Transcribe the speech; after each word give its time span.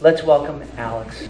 Let's 0.00 0.22
welcome 0.22 0.62
Alex. 0.76 1.28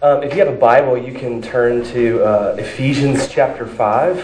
Um, 0.00 0.22
if 0.22 0.32
you 0.32 0.38
have 0.38 0.48
a 0.48 0.56
Bible, 0.56 0.96
you 0.96 1.12
can 1.12 1.42
turn 1.42 1.84
to 1.92 2.24
uh, 2.24 2.56
Ephesians 2.58 3.28
chapter 3.28 3.66
5. 3.66 4.18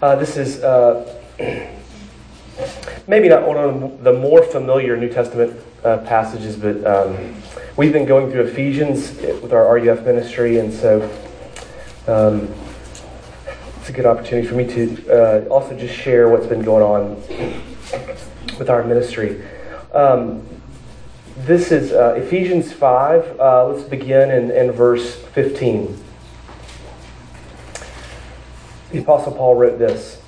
Uh, 0.00 0.14
this 0.14 0.36
is 0.36 0.62
uh, 0.62 1.20
maybe 3.08 3.28
not 3.28 3.44
one 3.44 3.56
of 3.56 4.04
the 4.04 4.12
more 4.12 4.44
familiar 4.44 4.96
New 4.96 5.08
Testament 5.08 5.60
uh, 5.82 5.98
passages, 5.98 6.54
but 6.54 6.86
um, 6.86 7.34
we've 7.76 7.92
been 7.92 8.06
going 8.06 8.30
through 8.30 8.42
Ephesians 8.42 9.16
with 9.42 9.52
our 9.52 9.80
RUF 9.80 10.04
ministry, 10.04 10.60
and 10.60 10.72
so 10.72 11.02
um, 12.06 12.48
it's 13.86 13.92
a 13.92 13.96
good 13.96 14.06
opportunity 14.06 14.48
for 14.48 14.56
me 14.56 14.66
to 14.66 15.12
uh, 15.12 15.46
also 15.48 15.78
just 15.78 15.94
share 15.94 16.28
what's 16.28 16.48
been 16.48 16.60
going 16.60 16.82
on 16.82 17.14
with 18.58 18.68
our 18.68 18.82
ministry. 18.82 19.40
Um, 19.92 20.42
this 21.36 21.70
is 21.70 21.92
uh, 21.92 22.14
Ephesians 22.14 22.72
5. 22.72 23.38
Uh, 23.38 23.68
let's 23.68 23.88
begin 23.88 24.32
in, 24.32 24.50
in 24.50 24.72
verse 24.72 25.14
15. 25.14 26.02
The 28.90 28.98
Apostle 28.98 29.30
Paul 29.30 29.54
wrote 29.54 29.78
this 29.78 30.20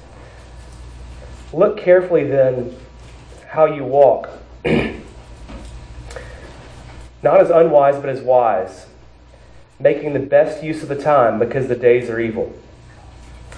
Look 1.53 1.79
carefully 1.79 2.29
then 2.29 2.77
how 3.49 3.65
you 3.65 3.83
walk, 3.83 4.31
not 4.65 5.01
as 7.41 7.51
unwise, 7.51 7.97
but 7.97 8.09
as 8.09 8.21
wise, 8.21 8.87
making 9.81 10.13
the 10.13 10.21
best 10.21 10.63
use 10.63 10.85
of 10.85 10.89
the 10.89 11.03
time 11.03 11.41
because 11.41 11.67
the 11.67 11.75
days 11.75 12.09
are 12.09 12.21
evil. 12.21 12.55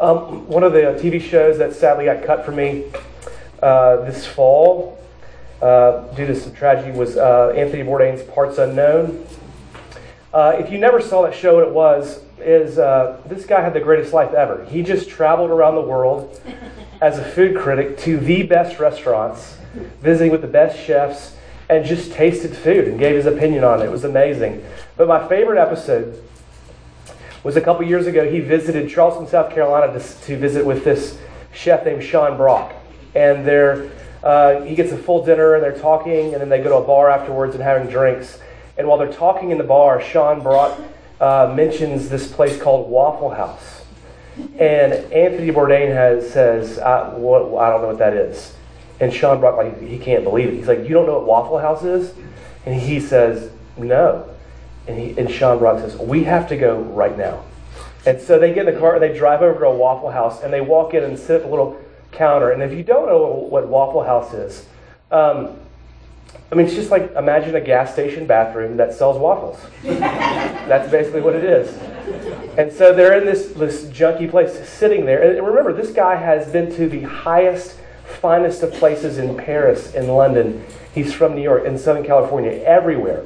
Um, 0.00 0.48
one 0.48 0.62
of 0.62 0.72
the 0.72 0.98
TV 0.98 1.20
shows 1.20 1.58
that 1.58 1.74
sadly 1.74 2.06
got 2.06 2.24
cut 2.24 2.46
for 2.46 2.52
me 2.52 2.84
uh, 3.62 3.96
this 3.96 4.26
fall 4.26 4.98
uh, 5.60 6.00
due 6.14 6.26
to 6.26 6.34
some 6.34 6.54
tragedy 6.54 6.90
was 6.96 7.18
uh, 7.18 7.52
Anthony 7.54 7.82
Bourdain's 7.82 8.22
Parts 8.22 8.56
Unknown. 8.56 9.26
Uh, 10.32 10.56
if 10.58 10.72
you 10.72 10.78
never 10.78 11.02
saw 11.02 11.20
that 11.20 11.34
show, 11.34 11.56
what 11.56 11.68
it 11.68 11.74
was 11.74 12.22
is 12.38 12.78
uh, 12.78 13.20
this 13.26 13.44
guy 13.44 13.60
had 13.60 13.74
the 13.74 13.80
greatest 13.80 14.14
life 14.14 14.32
ever. 14.32 14.64
He 14.64 14.82
just 14.82 15.10
traveled 15.10 15.50
around 15.50 15.74
the 15.74 15.82
world 15.82 16.40
as 17.02 17.18
a 17.18 17.24
food 17.32 17.54
critic 17.54 17.98
to 17.98 18.16
the 18.16 18.44
best 18.44 18.80
restaurants, 18.80 19.58
visiting 20.00 20.32
with 20.32 20.40
the 20.40 20.48
best 20.48 20.82
chefs, 20.82 21.36
and 21.68 21.84
just 21.84 22.12
tasted 22.12 22.56
food 22.56 22.88
and 22.88 22.98
gave 22.98 23.16
his 23.16 23.26
opinion 23.26 23.64
on 23.64 23.82
it. 23.82 23.84
It 23.84 23.90
was 23.90 24.04
amazing. 24.04 24.64
But 24.96 25.08
my 25.08 25.28
favorite 25.28 25.60
episode 25.60 26.24
was 27.42 27.56
a 27.56 27.60
couple 27.60 27.86
years 27.86 28.06
ago. 28.06 28.30
He 28.30 28.40
visited 28.40 28.90
Charleston, 28.90 29.26
South 29.26 29.52
Carolina 29.52 29.98
to, 29.98 30.20
to 30.26 30.36
visit 30.36 30.64
with 30.64 30.84
this 30.84 31.18
chef 31.52 31.84
named 31.84 32.02
Sean 32.02 32.36
Brock. 32.36 32.72
And 33.14 33.46
they're, 33.46 33.90
uh, 34.22 34.62
he 34.62 34.74
gets 34.74 34.92
a 34.92 34.96
full 34.96 35.24
dinner 35.24 35.54
and 35.54 35.62
they're 35.62 35.78
talking, 35.78 36.32
and 36.32 36.40
then 36.40 36.48
they 36.48 36.62
go 36.62 36.68
to 36.70 36.76
a 36.76 36.86
bar 36.86 37.10
afterwards 37.10 37.54
and 37.54 37.62
having 37.62 37.88
drinks. 37.88 38.38
And 38.76 38.86
while 38.86 38.98
they're 38.98 39.12
talking 39.12 39.50
in 39.50 39.58
the 39.58 39.64
bar, 39.64 40.00
Sean 40.02 40.42
Brock 40.42 40.78
uh, 41.20 41.52
mentions 41.54 42.08
this 42.08 42.30
place 42.30 42.60
called 42.60 42.90
Waffle 42.90 43.30
House. 43.30 43.84
And 44.58 44.92
Anthony 45.12 45.50
Bourdain 45.50 45.92
has, 45.92 46.30
says, 46.30 46.78
I, 46.78 47.14
what, 47.14 47.42
I 47.60 47.70
don't 47.70 47.82
know 47.82 47.88
what 47.88 47.98
that 47.98 48.14
is. 48.14 48.54
And 49.00 49.12
Sean 49.12 49.40
Brock, 49.40 49.56
like, 49.56 49.80
he 49.82 49.98
can't 49.98 50.24
believe 50.24 50.48
it. 50.48 50.54
He's 50.56 50.68
like, 50.68 50.80
You 50.80 50.90
don't 50.90 51.06
know 51.06 51.18
what 51.18 51.26
Waffle 51.26 51.58
House 51.58 51.84
is? 51.84 52.14
And 52.64 52.78
he 52.78 53.00
says, 53.00 53.50
No. 53.76 54.28
And, 54.86 54.98
he, 54.98 55.18
and 55.18 55.30
Sean 55.30 55.58
Brock 55.58 55.80
says, 55.80 55.96
We 55.96 56.24
have 56.24 56.48
to 56.48 56.56
go 56.56 56.80
right 56.80 57.16
now. 57.16 57.44
And 58.06 58.20
so 58.20 58.38
they 58.38 58.54
get 58.54 58.66
in 58.66 58.74
the 58.74 58.80
car 58.80 58.94
and 58.94 59.02
they 59.02 59.16
drive 59.16 59.42
over 59.42 59.60
to 59.60 59.66
a 59.66 59.76
Waffle 59.76 60.10
House 60.10 60.42
and 60.42 60.52
they 60.52 60.60
walk 60.60 60.94
in 60.94 61.04
and 61.04 61.18
sit 61.18 61.36
at 61.36 61.42
the 61.42 61.48
little 61.48 61.80
counter. 62.12 62.50
And 62.50 62.62
if 62.62 62.72
you 62.72 62.82
don't 62.82 63.06
know 63.06 63.26
what 63.26 63.68
Waffle 63.68 64.02
House 64.02 64.32
is, 64.32 64.66
um, 65.10 65.56
I 66.50 66.56
mean, 66.56 66.66
it's 66.66 66.74
just 66.74 66.90
like 66.90 67.12
imagine 67.12 67.54
a 67.54 67.60
gas 67.60 67.92
station 67.92 68.26
bathroom 68.26 68.76
that 68.78 68.92
sells 68.92 69.18
waffles. 69.18 69.60
That's 69.82 70.90
basically 70.90 71.20
what 71.20 71.36
it 71.36 71.44
is. 71.44 71.76
And 72.58 72.72
so 72.72 72.92
they're 72.92 73.18
in 73.18 73.24
this, 73.24 73.48
this 73.52 73.84
junky 73.84 74.28
place 74.28 74.68
sitting 74.68 75.04
there. 75.04 75.22
And 75.22 75.46
remember, 75.46 75.72
this 75.72 75.92
guy 75.92 76.16
has 76.16 76.50
been 76.50 76.74
to 76.74 76.88
the 76.88 77.02
highest, 77.02 77.78
finest 78.20 78.62
of 78.62 78.72
places 78.72 79.18
in 79.18 79.36
Paris, 79.36 79.94
in 79.94 80.08
London. 80.08 80.64
He's 80.92 81.14
from 81.14 81.36
New 81.36 81.42
York, 81.42 81.64
in 81.64 81.78
Southern 81.78 82.04
California, 82.04 82.50
everywhere. 82.64 83.24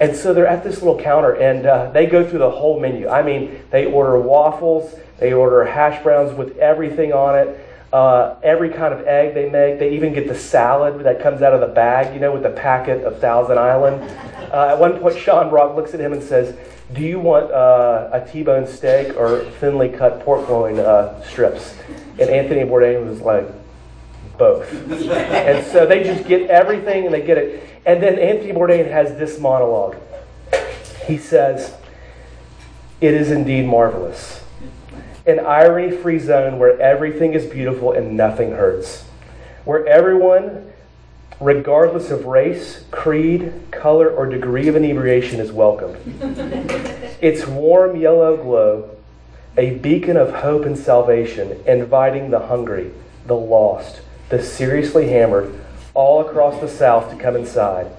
And 0.00 0.14
so 0.16 0.32
they're 0.32 0.46
at 0.46 0.62
this 0.62 0.76
little 0.80 0.98
counter 0.98 1.32
and 1.32 1.66
uh, 1.66 1.90
they 1.90 2.06
go 2.06 2.28
through 2.28 2.38
the 2.38 2.50
whole 2.50 2.78
menu. 2.78 3.08
I 3.08 3.22
mean, 3.22 3.60
they 3.70 3.86
order 3.86 4.18
waffles, 4.18 4.94
they 5.18 5.32
order 5.32 5.64
hash 5.64 6.02
browns 6.02 6.36
with 6.36 6.56
everything 6.58 7.12
on 7.12 7.38
it. 7.38 7.64
Uh, 7.92 8.36
every 8.42 8.68
kind 8.68 8.92
of 8.92 9.06
egg 9.06 9.32
they 9.32 9.48
make. 9.48 9.78
They 9.78 9.94
even 9.94 10.12
get 10.12 10.28
the 10.28 10.34
salad 10.34 11.02
that 11.04 11.22
comes 11.22 11.40
out 11.40 11.54
of 11.54 11.60
the 11.60 11.68
bag, 11.68 12.12
you 12.12 12.20
know, 12.20 12.32
with 12.32 12.42
the 12.42 12.50
packet 12.50 13.02
of 13.02 13.18
Thousand 13.20 13.58
Island. 13.58 14.10
Uh, 14.48 14.68
at 14.68 14.78
one 14.78 14.98
point, 14.98 15.14
Sean 15.18 15.50
Brock 15.50 15.76
looks 15.76 15.92
at 15.92 16.00
him 16.00 16.14
and 16.14 16.22
says, 16.22 16.56
Do 16.94 17.02
you 17.02 17.20
want 17.20 17.50
uh, 17.50 18.08
a 18.14 18.26
T 18.26 18.42
bone 18.42 18.66
steak 18.66 19.14
or 19.14 19.40
thinly 19.60 19.90
cut 19.90 20.20
pork 20.20 20.48
loin 20.48 20.78
uh, 20.78 21.22
strips? 21.22 21.76
And 22.18 22.30
Anthony 22.30 22.62
Bourdain 22.62 23.06
was 23.06 23.20
like, 23.20 23.46
Both. 24.38 24.72
and 24.72 25.66
so 25.66 25.84
they 25.84 26.04
just 26.04 26.26
get 26.26 26.48
everything 26.48 27.06
and 27.06 27.14
they 27.14 27.22
get 27.22 27.38
it. 27.38 27.62
And 27.84 28.02
then 28.02 28.18
Anthony 28.18 28.52
Bourdain 28.52 28.90
has 28.90 29.18
this 29.18 29.38
monologue. 29.40 29.96
He 31.06 31.18
says, 31.18 31.74
It 33.00 33.14
is 33.14 33.30
indeed 33.30 33.66
marvelous 33.66 34.42
an 35.28 35.40
irony 35.40 35.94
free 35.94 36.18
zone 36.18 36.58
where 36.58 36.80
everything 36.80 37.34
is 37.34 37.44
beautiful 37.44 37.92
and 37.92 38.16
nothing 38.16 38.52
hurts. 38.52 39.04
Where 39.64 39.86
everyone, 39.86 40.72
regardless 41.38 42.10
of 42.10 42.24
race, 42.24 42.84
creed, 42.90 43.52
color, 43.70 44.08
or 44.08 44.24
degree 44.24 44.68
of 44.68 44.76
inebriation, 44.76 45.38
is 45.38 45.52
welcome. 45.52 45.94
its 47.20 47.46
warm 47.46 47.96
yellow 47.96 48.38
glow, 48.38 48.96
a 49.58 49.72
beacon 49.72 50.16
of 50.16 50.32
hope 50.32 50.64
and 50.64 50.78
salvation, 50.78 51.62
inviting 51.66 52.30
the 52.30 52.46
hungry, 52.46 52.90
the 53.26 53.36
lost, 53.36 54.00
the 54.28 54.42
seriously 54.42 55.08
hammered, 55.08 55.58
all 55.94 56.26
across 56.26 56.60
the 56.60 56.68
South 56.68 57.10
to 57.10 57.16
come 57.16 57.36
inside. 57.36 57.90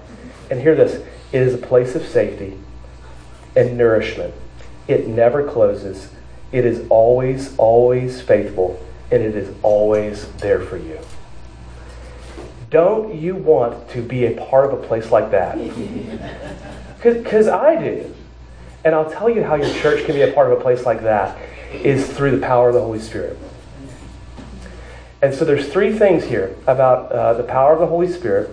And 0.50 0.60
hear 0.60 0.74
this 0.74 1.04
it 1.32 1.42
is 1.42 1.54
a 1.54 1.58
place 1.58 1.94
of 1.94 2.06
safety 2.06 2.58
and 3.54 3.76
nourishment. 3.76 4.34
It 4.88 5.06
never 5.06 5.46
closes 5.48 6.10
it 6.52 6.64
is 6.64 6.84
always, 6.88 7.56
always 7.58 8.20
faithful, 8.20 8.84
and 9.10 9.22
it 9.22 9.36
is 9.36 9.54
always 9.62 10.26
there 10.34 10.60
for 10.60 10.76
you. 10.76 10.98
Don't 12.70 13.14
you 13.14 13.36
want 13.36 13.88
to 13.90 14.02
be 14.02 14.26
a 14.26 14.32
part 14.46 14.72
of 14.72 14.72
a 14.72 14.86
place 14.86 15.10
like 15.10 15.30
that? 15.30 15.58
Because 17.02 17.48
I 17.48 17.82
do. 17.82 18.14
And 18.84 18.94
I'll 18.94 19.10
tell 19.10 19.30
you 19.30 19.42
how 19.42 19.54
your 19.54 19.72
church 19.76 20.04
can 20.04 20.14
be 20.14 20.20
a 20.20 20.32
part 20.34 20.52
of 20.52 20.58
a 20.58 20.60
place 20.60 20.84
like 20.84 21.00
that 21.00 21.38
is 21.72 22.06
through 22.06 22.32
the 22.32 22.46
power 22.46 22.68
of 22.68 22.74
the 22.74 22.80
Holy 22.82 22.98
Spirit. 22.98 23.38
And 25.22 25.34
so 25.34 25.44
there's 25.44 25.68
three 25.68 25.96
things 25.96 26.24
here 26.24 26.56
about 26.66 27.12
uh, 27.12 27.34
the 27.34 27.42
power 27.42 27.74
of 27.74 27.80
the 27.80 27.86
Holy 27.86 28.10
Spirit. 28.10 28.50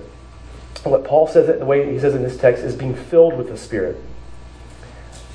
What 0.84 1.04
Paul 1.04 1.28
says, 1.28 1.48
the 1.60 1.66
way 1.66 1.92
he 1.92 2.00
says 2.00 2.14
in 2.14 2.24
this 2.24 2.38
text, 2.38 2.64
is 2.64 2.76
being 2.76 2.96
filled 2.96 3.38
with 3.38 3.50
the 3.50 3.58
Spirit 3.58 3.98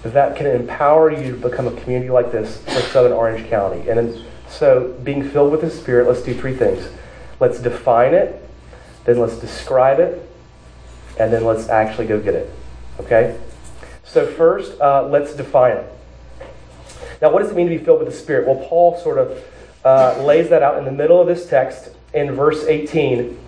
that 0.02 0.36
can 0.36 0.46
empower 0.46 1.10
you 1.10 1.32
to 1.32 1.36
become 1.36 1.68
a 1.68 1.80
community 1.80 2.10
like 2.10 2.32
this 2.32 2.58
for 2.64 2.80
Southern 2.80 3.12
Orange 3.12 3.48
County. 3.48 3.88
And 3.88 4.24
so, 4.48 4.94
being 5.04 5.28
filled 5.28 5.52
with 5.52 5.60
the 5.60 5.70
Spirit, 5.70 6.08
let's 6.08 6.22
do 6.22 6.34
three 6.34 6.54
things. 6.54 6.88
Let's 7.40 7.60
define 7.60 8.12
it, 8.12 8.46
then 9.04 9.18
let's 9.18 9.36
describe 9.36 10.00
it, 10.00 10.28
and 11.18 11.32
then 11.32 11.44
let's 11.44 11.68
actually 11.68 12.06
go 12.06 12.20
get 12.20 12.34
it. 12.34 12.50
Okay? 13.00 13.38
So, 14.04 14.26
first, 14.26 14.78
uh, 14.80 15.06
let's 15.08 15.34
define 15.34 15.78
it. 15.78 15.92
Now, 17.20 17.30
what 17.30 17.40
does 17.40 17.52
it 17.52 17.56
mean 17.56 17.68
to 17.68 17.78
be 17.78 17.82
filled 17.82 18.00
with 18.00 18.08
the 18.08 18.16
Spirit? 18.16 18.46
Well, 18.46 18.66
Paul 18.68 18.98
sort 18.98 19.18
of 19.18 19.42
uh, 19.84 20.22
lays 20.22 20.48
that 20.50 20.62
out 20.62 20.78
in 20.78 20.84
the 20.84 20.92
middle 20.92 21.20
of 21.20 21.26
this 21.26 21.48
text 21.48 21.90
in 22.14 22.32
verse 22.32 22.64
18, 22.64 23.38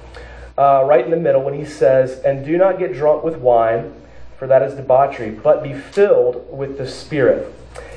uh, 0.56 0.84
right 0.84 1.04
in 1.04 1.10
the 1.10 1.16
middle, 1.16 1.42
when 1.42 1.54
he 1.54 1.64
says, 1.64 2.20
And 2.24 2.44
do 2.44 2.56
not 2.56 2.78
get 2.78 2.92
drunk 2.92 3.24
with 3.24 3.36
wine 3.36 3.92
for 4.38 4.48
that 4.48 4.62
is 4.62 4.74
debauchery, 4.74 5.30
but 5.30 5.62
be 5.62 5.72
filled 5.72 6.46
with 6.50 6.76
the 6.76 6.86
Spirit. 6.86 7.52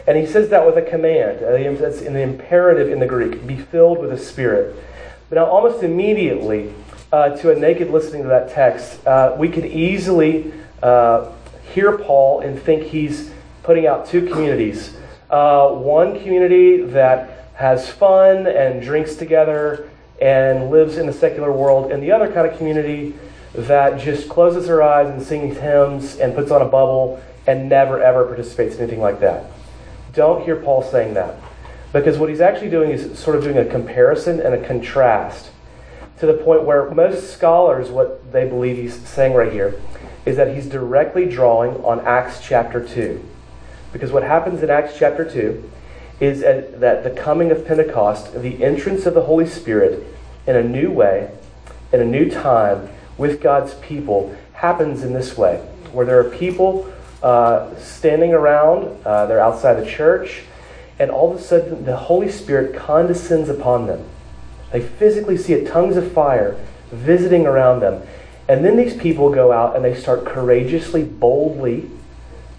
And 0.07 0.17
he 0.17 0.25
says 0.25 0.49
that 0.49 0.65
with 0.65 0.77
a 0.77 0.81
command. 0.81 1.39
That's 1.39 2.01
in 2.01 2.13
the 2.13 2.21
imperative 2.21 2.89
in 2.89 2.99
the 2.99 3.05
Greek 3.05 3.45
be 3.45 3.57
filled 3.57 3.99
with 3.99 4.11
the 4.11 4.17
Spirit. 4.17 4.75
But 5.29 5.35
now, 5.35 5.45
almost 5.45 5.83
immediately, 5.83 6.73
uh, 7.11 7.31
to 7.37 7.51
a 7.51 7.59
naked 7.59 7.89
listening 7.89 8.23
to 8.23 8.29
that 8.29 8.49
text, 8.49 9.05
uh, 9.05 9.35
we 9.37 9.49
could 9.49 9.65
easily 9.65 10.53
uh, 10.81 11.31
hear 11.73 11.97
Paul 11.97 12.39
and 12.39 12.57
think 12.61 12.83
he's 12.83 13.31
putting 13.63 13.85
out 13.85 14.07
two 14.07 14.25
communities. 14.27 14.95
Uh, 15.29 15.67
one 15.67 16.17
community 16.17 16.81
that 16.81 17.36
has 17.57 17.89
fun 17.89 18.45
and 18.45 18.83
drinks 18.83 19.15
together 19.15 19.89
and 20.21 20.69
lives 20.69 20.97
in 20.97 21.07
the 21.07 21.13
secular 21.13 21.51
world, 21.51 21.91
and 21.91 22.01
the 22.01 22.11
other 22.11 22.31
kind 22.31 22.47
of 22.47 22.55
community 22.57 23.15
that 23.53 23.99
just 23.99 24.29
closes 24.29 24.67
her 24.67 24.83
eyes 24.83 25.09
and 25.09 25.21
sings 25.21 25.57
hymns 25.57 26.17
and 26.17 26.35
puts 26.35 26.51
on 26.51 26.61
a 26.61 26.65
bubble 26.65 27.21
and 27.47 27.67
never 27.67 28.01
ever 28.01 28.25
participates 28.25 28.75
in 28.75 28.81
anything 28.81 29.01
like 29.01 29.19
that. 29.19 29.45
Don't 30.13 30.43
hear 30.43 30.55
Paul 30.55 30.83
saying 30.83 31.15
that. 31.15 31.35
Because 31.93 32.19
what 32.19 32.29
he's 32.29 32.41
actually 32.41 32.69
doing 32.69 32.91
is 32.91 33.17
sort 33.17 33.35
of 33.35 33.43
doing 33.43 33.57
a 33.57 33.65
comparison 33.65 34.39
and 34.39 34.53
a 34.53 34.67
contrast 34.67 35.49
to 36.19 36.25
the 36.27 36.33
point 36.33 36.63
where 36.63 36.91
most 36.91 37.31
scholars, 37.31 37.89
what 37.89 38.31
they 38.31 38.47
believe 38.47 38.77
he's 38.77 38.95
saying 39.07 39.33
right 39.33 39.51
here, 39.51 39.81
is 40.25 40.35
that 40.35 40.53
he's 40.53 40.67
directly 40.67 41.25
drawing 41.25 41.75
on 41.83 42.01
Acts 42.01 42.39
chapter 42.41 42.85
2. 42.85 43.23
Because 43.93 44.11
what 44.11 44.23
happens 44.23 44.61
in 44.61 44.69
Acts 44.69 44.97
chapter 44.97 45.27
2 45.29 45.71
is 46.19 46.41
that 46.41 47.03
the 47.03 47.11
coming 47.11 47.51
of 47.51 47.65
Pentecost, 47.65 48.33
the 48.41 48.63
entrance 48.63 49.05
of 49.05 49.13
the 49.13 49.21
Holy 49.21 49.45
Spirit 49.47 50.05
in 50.47 50.55
a 50.55 50.63
new 50.63 50.91
way, 50.91 51.31
in 51.93 52.01
a 52.01 52.05
new 52.05 52.29
time, 52.29 52.89
with 53.17 53.41
God's 53.41 53.75
people, 53.75 54.35
happens 54.53 55.03
in 55.03 55.13
this 55.13 55.37
way, 55.37 55.57
where 55.91 56.05
there 56.05 56.19
are 56.19 56.29
people 56.29 56.91
uh, 57.21 57.75
standing 57.79 58.33
around, 58.33 58.95
uh, 59.05 59.25
they're 59.25 59.39
outside 59.39 59.73
the 59.75 59.89
church, 59.89 60.43
and 60.99 61.11
all 61.11 61.31
of 61.31 61.39
a 61.39 61.41
sudden 61.41 61.85
the 61.85 61.95
Holy 61.95 62.29
Spirit 62.29 62.75
condescends 62.75 63.49
upon 63.49 63.87
them. 63.87 64.03
They 64.71 64.81
physically 64.81 65.37
see 65.37 65.53
it, 65.53 65.67
tongues 65.67 65.97
of 65.97 66.11
fire 66.11 66.59
visiting 66.91 67.45
around 67.45 67.81
them. 67.81 68.01
And 68.47 68.63
then 68.63 68.77
these 68.77 68.95
people 68.95 69.29
go 69.29 69.51
out 69.51 69.75
and 69.75 69.83
they 69.83 69.93
start 69.93 70.25
courageously, 70.25 71.03
boldly 71.03 71.89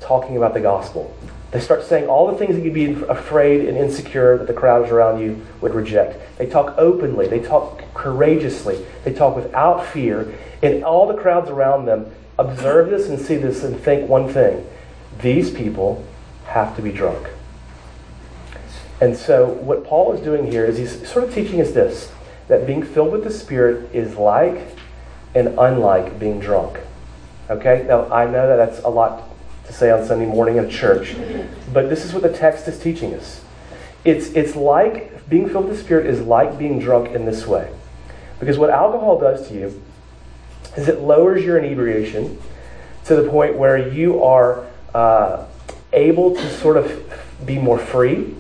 talking 0.01 0.37
about 0.37 0.55
the 0.55 0.61
gospel. 0.61 1.15
They 1.51 1.61
start 1.61 1.85
saying 1.85 2.09
all 2.09 2.31
the 2.31 2.37
things 2.37 2.57
that 2.57 2.63
you'd 2.63 2.75
be 2.75 2.93
afraid 3.09 3.69
and 3.69 3.79
insecure 3.79 4.37
that 4.37 4.47
the 4.47 4.53
crowds 4.53 4.91
around 4.91 5.21
you 5.21 5.47
would 5.63 5.75
reject. 5.75 6.19
They 6.37 6.47
talk 6.47 6.75
openly, 6.77 7.27
they 7.27 7.41
talk 7.41 7.83
courageously, 7.95 8.85
they 9.05 9.15
talk 9.15 9.35
without 9.35 9.87
fear, 9.87 10.35
and 10.63 10.85
all 10.85 11.07
the 11.07 11.21
crowds 11.21 11.49
around 11.49 11.87
them 11.87 12.13
observe 12.39 12.91
this 12.91 13.09
and 13.09 13.19
see 13.19 13.37
this 13.37 13.65
and 13.65 13.79
think 13.81 14.09
one 14.09 14.29
thing 14.29 14.67
these 15.21 15.51
people 15.51 16.05
have 16.45 16.77
to 16.77 16.83
be 16.83 16.93
drunk. 16.93 17.29
And 19.01 19.17
so, 19.17 19.49
what 19.49 19.85
Paul 19.85 20.13
is 20.13 20.21
doing 20.21 20.51
here 20.51 20.65
is 20.65 20.77
he's 20.77 21.09
sort 21.09 21.25
of 21.25 21.35
teaching 21.35 21.61
us 21.61 21.71
this 21.71 22.13
that 22.49 22.67
being 22.67 22.83
filled 22.83 23.13
with 23.13 23.25
the 23.25 23.31
Spirit 23.31 23.95
is 23.95 24.17
like 24.17 24.77
and 25.35 25.49
unlike 25.59 26.19
being 26.19 26.41
drunk. 26.41 26.81
Okay? 27.49 27.85
Now, 27.87 28.11
I 28.11 28.27
know 28.27 28.49
that 28.49 28.57
that's 28.57 28.85
a 28.85 28.89
lot 28.89 29.28
to 29.69 29.73
say 29.73 29.91
on 29.91 30.05
Sunday 30.05 30.27
morning 30.27 30.57
in 30.57 30.69
church, 30.69 31.15
but 31.73 31.89
this 31.89 32.05
is 32.05 32.13
what 32.13 32.23
the 32.23 32.33
text 32.33 32.67
is 32.67 32.81
teaching 32.81 33.15
us. 33.15 33.43
It's, 34.05 34.31
it's 34.31 34.57
like 34.57 35.29
being 35.29 35.49
filled 35.49 35.69
with 35.69 35.77
the 35.77 35.83
Spirit 35.85 36.07
is 36.07 36.21
like 36.21 36.59
being 36.59 36.81
drunk 36.81 37.15
in 37.15 37.25
this 37.27 37.47
way. 37.47 37.73
Because 38.41 38.59
what 38.59 38.71
alcohol 38.71 39.21
does 39.21 39.47
to 39.49 39.55
you 39.55 39.83
is 40.77 40.89
it 40.89 41.01
lowers 41.01 41.45
your 41.45 41.59
inebriation 41.59 42.39
to 43.05 43.17
the 43.17 43.29
point 43.29 43.57
where 43.57 43.93
you 43.93 44.23
are 44.23 44.65
uh, 44.95 45.47
able 45.93 46.35
to 46.35 46.51
sort 46.57 46.77
of 46.77 47.05
be 47.45 47.59
more 47.59 47.79
free, 47.79 48.35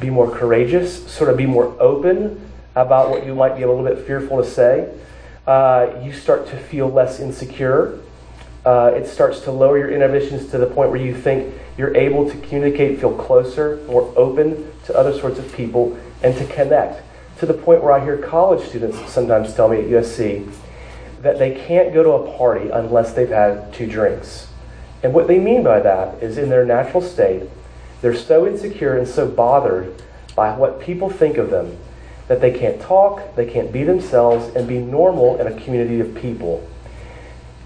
be 0.00 0.10
more 0.10 0.30
courageous, 0.30 1.10
sort 1.10 1.30
of 1.30 1.36
be 1.36 1.46
more 1.46 1.76
open 1.80 2.50
about 2.74 3.10
what 3.10 3.26
you 3.26 3.34
might 3.34 3.56
be 3.56 3.62
a 3.62 3.68
little 3.68 3.84
bit 3.84 4.06
fearful 4.06 4.42
to 4.42 4.48
say. 4.48 4.92
Uh, 5.46 5.92
you 6.02 6.12
start 6.12 6.46
to 6.48 6.56
feel 6.56 6.88
less 6.88 7.20
insecure. 7.20 8.00
Uh, 8.64 8.92
it 8.94 9.06
starts 9.06 9.40
to 9.40 9.50
lower 9.50 9.78
your 9.78 9.90
inhibitions 9.90 10.50
to 10.50 10.58
the 10.58 10.66
point 10.66 10.90
where 10.90 11.00
you 11.00 11.14
think 11.14 11.54
you're 11.78 11.96
able 11.96 12.28
to 12.28 12.36
communicate, 12.38 13.00
feel 13.00 13.16
closer, 13.16 13.82
more 13.86 14.12
open 14.16 14.70
to 14.84 14.94
other 14.94 15.18
sorts 15.18 15.38
of 15.38 15.50
people, 15.54 15.98
and 16.22 16.36
to 16.36 16.46
connect. 16.46 17.02
To 17.38 17.46
the 17.46 17.54
point 17.54 17.82
where 17.82 17.92
I 17.92 18.04
hear 18.04 18.18
college 18.18 18.68
students 18.68 18.98
sometimes 19.10 19.54
tell 19.54 19.68
me 19.68 19.78
at 19.78 19.84
USC 19.84 20.52
that 21.22 21.38
they 21.38 21.54
can't 21.54 21.94
go 21.94 22.02
to 22.02 22.10
a 22.10 22.36
party 22.36 22.68
unless 22.68 23.14
they've 23.14 23.28
had 23.28 23.72
two 23.72 23.86
drinks. 23.86 24.48
And 25.02 25.14
what 25.14 25.26
they 25.26 25.38
mean 25.38 25.62
by 25.62 25.80
that 25.80 26.22
is 26.22 26.36
in 26.36 26.50
their 26.50 26.66
natural 26.66 27.02
state, 27.02 27.48
they're 28.02 28.14
so 28.14 28.46
insecure 28.46 28.96
and 28.96 29.08
so 29.08 29.26
bothered 29.26 30.02
by 30.34 30.54
what 30.56 30.80
people 30.80 31.08
think 31.08 31.38
of 31.38 31.50
them 31.50 31.78
that 32.28 32.40
they 32.40 32.56
can't 32.56 32.80
talk, 32.80 33.34
they 33.34 33.50
can't 33.50 33.72
be 33.72 33.84
themselves, 33.84 34.54
and 34.54 34.68
be 34.68 34.78
normal 34.78 35.40
in 35.40 35.46
a 35.46 35.60
community 35.62 35.98
of 36.00 36.14
people. 36.14 36.66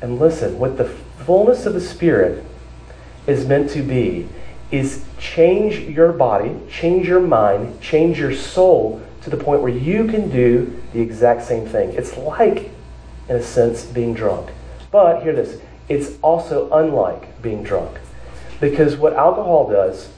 And 0.00 0.19
listen, 0.19 0.58
what 0.58 0.76
the 0.76 0.85
fullness 0.85 1.67
of 1.67 1.75
the 1.75 1.81
Spirit 1.81 2.44
is 3.26 3.46
meant 3.46 3.70
to 3.70 3.82
be 3.82 4.29
is 4.70 5.05
change 5.19 5.79
your 5.79 6.12
body, 6.12 6.56
change 6.70 7.06
your 7.06 7.20
mind, 7.20 7.81
change 7.81 8.19
your 8.19 8.35
soul 8.35 9.02
to 9.23 9.31
the 9.31 9.37
point 9.37 9.62
where 9.62 9.73
you 9.73 10.06
can 10.06 10.29
do 10.29 10.82
the 10.93 11.00
exact 11.00 11.43
same 11.43 11.67
thing. 11.67 11.91
It's 11.91 12.17
like 12.17 12.70
in 13.29 13.37
a 13.37 13.43
sense, 13.43 13.85
being 13.85 14.14
drunk. 14.14 14.50
But 14.91 15.23
hear 15.23 15.32
this 15.32 15.61
it's 15.88 16.19
also 16.23 16.70
unlike 16.73 17.43
being 17.43 17.62
drunk. 17.62 17.99
Because 18.61 18.96
what 18.96 19.12
alcohol 19.14 19.69
does 19.70 20.08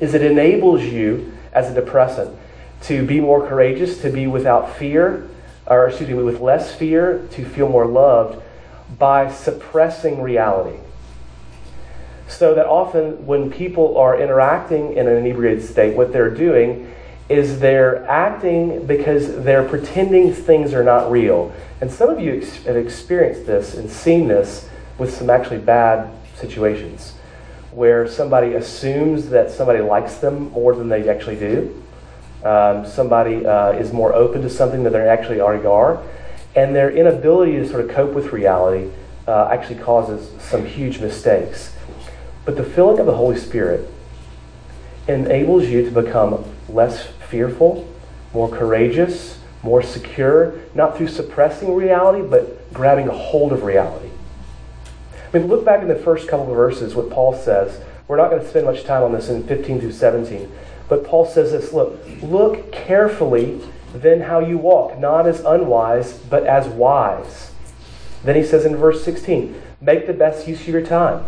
is 0.00 0.12
it 0.12 0.22
enables 0.22 0.82
you, 0.82 1.32
as 1.52 1.70
a 1.70 1.74
depressant, 1.74 2.36
to 2.82 3.06
be 3.06 3.20
more 3.20 3.46
courageous, 3.46 4.00
to 4.02 4.10
be 4.10 4.26
without 4.26 4.76
fear, 4.76 5.28
or 5.66 5.88
excuse 5.88 6.10
me, 6.10 6.14
with 6.14 6.40
less 6.40 6.74
fear, 6.74 7.26
to 7.32 7.44
feel 7.44 7.68
more 7.68 7.86
loved 7.86 8.42
by 8.98 9.30
suppressing 9.30 10.22
reality. 10.22 10.78
So 12.28 12.54
that 12.54 12.66
often 12.66 13.26
when 13.26 13.50
people 13.50 13.96
are 13.98 14.20
interacting 14.20 14.94
in 14.94 15.06
an 15.06 15.16
inebriated 15.16 15.64
state, 15.64 15.96
what 15.96 16.12
they're 16.12 16.34
doing 16.34 16.92
is 17.28 17.58
they're 17.60 18.06
acting 18.06 18.86
because 18.86 19.44
they're 19.44 19.68
pretending 19.68 20.32
things 20.32 20.72
are 20.72 20.84
not 20.84 21.10
real. 21.10 21.52
And 21.80 21.90
some 21.90 22.08
of 22.08 22.20
you 22.20 22.38
ex- 22.38 22.64
have 22.64 22.76
experienced 22.76 23.46
this 23.46 23.74
and 23.74 23.90
seen 23.90 24.28
this 24.28 24.68
with 24.98 25.12
some 25.14 25.28
actually 25.28 25.58
bad 25.58 26.10
situations 26.36 27.14
where 27.72 28.08
somebody 28.08 28.54
assumes 28.54 29.28
that 29.28 29.50
somebody 29.50 29.80
likes 29.80 30.16
them 30.16 30.50
more 30.52 30.74
than 30.74 30.88
they 30.88 31.08
actually 31.08 31.36
do. 31.36 31.82
Um, 32.42 32.86
somebody 32.86 33.44
uh, 33.44 33.72
is 33.72 33.92
more 33.92 34.14
open 34.14 34.40
to 34.42 34.50
something 34.50 34.82
than 34.82 34.92
they 34.92 35.08
actually 35.08 35.40
already 35.40 35.66
are. 35.66 36.02
And 36.56 36.74
their 36.74 36.90
inability 36.90 37.52
to 37.52 37.68
sort 37.68 37.84
of 37.84 37.90
cope 37.90 38.14
with 38.14 38.32
reality 38.32 38.90
uh, 39.28 39.48
actually 39.52 39.78
causes 39.78 40.30
some 40.42 40.64
huge 40.64 40.98
mistakes. 40.98 41.74
But 42.44 42.56
the 42.56 42.64
filling 42.64 42.98
of 42.98 43.06
the 43.06 43.14
Holy 43.14 43.38
Spirit 43.38 43.88
enables 45.06 45.66
you 45.66 45.84
to 45.84 45.90
become 45.90 46.44
less 46.68 47.06
fearful, 47.28 47.86
more 48.32 48.48
courageous, 48.48 49.38
more 49.62 49.82
secure, 49.82 50.60
not 50.74 50.96
through 50.96 51.08
suppressing 51.08 51.74
reality, 51.74 52.26
but 52.26 52.72
grabbing 52.72 53.08
a 53.08 53.12
hold 53.12 53.52
of 53.52 53.62
reality. 53.62 54.10
I 55.32 55.38
mean, 55.38 55.48
look 55.48 55.64
back 55.64 55.82
in 55.82 55.88
the 55.88 55.96
first 55.96 56.28
couple 56.28 56.48
of 56.48 56.56
verses, 56.56 56.94
what 56.94 57.10
Paul 57.10 57.34
says. 57.36 57.80
We're 58.08 58.16
not 58.16 58.30
going 58.30 58.42
to 58.42 58.48
spend 58.48 58.64
much 58.64 58.84
time 58.84 59.02
on 59.02 59.12
this 59.12 59.28
in 59.28 59.46
15 59.46 59.80
through 59.80 59.92
17, 59.92 60.50
but 60.88 61.04
Paul 61.04 61.26
says 61.26 61.50
this 61.50 61.72
look, 61.72 61.98
look 62.22 62.70
carefully 62.70 63.60
then 64.02 64.22
how 64.22 64.40
you 64.40 64.58
walk, 64.58 64.98
not 64.98 65.26
as 65.26 65.40
unwise, 65.40 66.18
but 66.18 66.44
as 66.44 66.68
wise. 66.68 67.52
Then 68.24 68.36
he 68.36 68.42
says 68.42 68.64
in 68.64 68.76
verse 68.76 69.04
16, 69.04 69.60
make 69.80 70.06
the 70.06 70.12
best 70.12 70.48
use 70.48 70.60
of 70.62 70.68
your 70.68 70.84
time. 70.84 71.24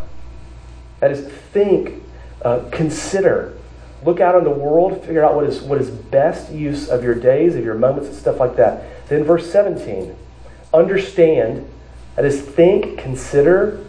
That 1.01 1.13
is, 1.13 1.29
think, 1.29 2.03
uh, 2.43 2.65
consider, 2.73 3.59
Look 4.05 4.21
out 4.21 4.37
on 4.37 4.45
the 4.45 4.51
world, 4.51 5.05
figure 5.05 5.25
out 5.25 5.35
what 5.35 5.45
is, 5.45 5.61
what 5.61 5.81
is 5.81 5.91
best 5.91 6.53
use 6.53 6.89
of 6.89 7.03
your 7.03 7.15
days, 7.15 7.57
of 7.57 7.65
your 7.65 7.75
moments, 7.75 8.09
and 8.09 8.17
stuff 8.17 8.39
like 8.39 8.57
that. 8.57 9.09
Then, 9.09 9.25
verse 9.25 9.51
17, 9.51 10.15
understand, 10.73 11.69
that 12.15 12.25
is, 12.25 12.41
think, 12.41 12.99
consider, 12.99 13.85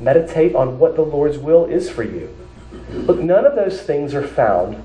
meditate 0.00 0.54
on 0.54 0.78
what 0.78 0.96
the 0.96 1.02
Lord's 1.02 1.36
will 1.36 1.66
is 1.66 1.90
for 1.90 2.02
you. 2.02 2.34
Look, 2.90 3.18
none 3.18 3.44
of 3.44 3.54
those 3.56 3.82
things 3.82 4.14
are 4.14 4.26
found 4.26 4.82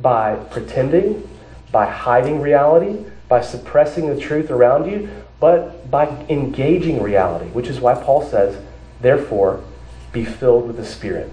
by 0.00 0.36
pretending, 0.36 1.28
by 1.72 1.86
hiding 1.86 2.40
reality, 2.40 3.04
by 3.28 3.40
suppressing 3.40 4.08
the 4.08 4.20
truth 4.20 4.50
around 4.50 4.90
you, 4.90 5.08
but 5.40 5.90
by 5.90 6.06
engaging 6.28 7.02
reality, 7.02 7.46
which 7.50 7.66
is 7.66 7.80
why 7.80 7.94
Paul 7.94 8.22
says, 8.22 8.62
therefore, 9.00 9.62
be 10.12 10.24
filled 10.24 10.66
with 10.66 10.76
the 10.76 10.84
Spirit. 10.84 11.30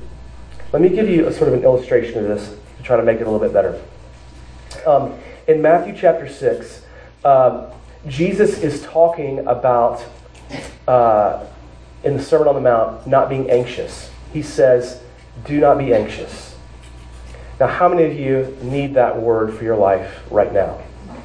Let 0.73 0.81
me 0.81 0.89
give 0.89 1.07
you 1.07 1.27
a 1.27 1.33
sort 1.33 1.47
of 1.47 1.53
an 1.53 1.63
illustration 1.63 2.17
of 2.17 2.25
this 2.25 2.55
to 2.77 2.83
try 2.83 2.97
to 2.97 3.03
make 3.03 3.19
it 3.19 3.27
a 3.27 3.29
little 3.29 3.39
bit 3.39 3.53
better. 3.53 3.81
Um, 4.85 5.17
in 5.47 5.61
Matthew 5.61 5.95
chapter 5.95 6.27
6, 6.27 6.85
um, 7.23 7.67
Jesus 8.07 8.59
is 8.59 8.81
talking 8.81 9.39
about, 9.47 10.03
uh, 10.87 11.45
in 12.03 12.17
the 12.17 12.23
Sermon 12.23 12.49
on 12.49 12.55
the 12.55 12.61
Mount, 12.61 13.07
not 13.07 13.29
being 13.29 13.49
anxious. 13.49 14.09
He 14.33 14.41
says, 14.41 15.01
Do 15.45 15.59
not 15.59 15.77
be 15.77 15.93
anxious. 15.93 16.52
Now, 17.59 17.67
how 17.67 17.87
many 17.87 18.03
of 18.05 18.13
you 18.13 18.57
need 18.61 18.95
that 18.95 19.19
word 19.19 19.53
for 19.53 19.63
your 19.63 19.75
life 19.75 20.23
right 20.31 20.51
now? 20.51 20.81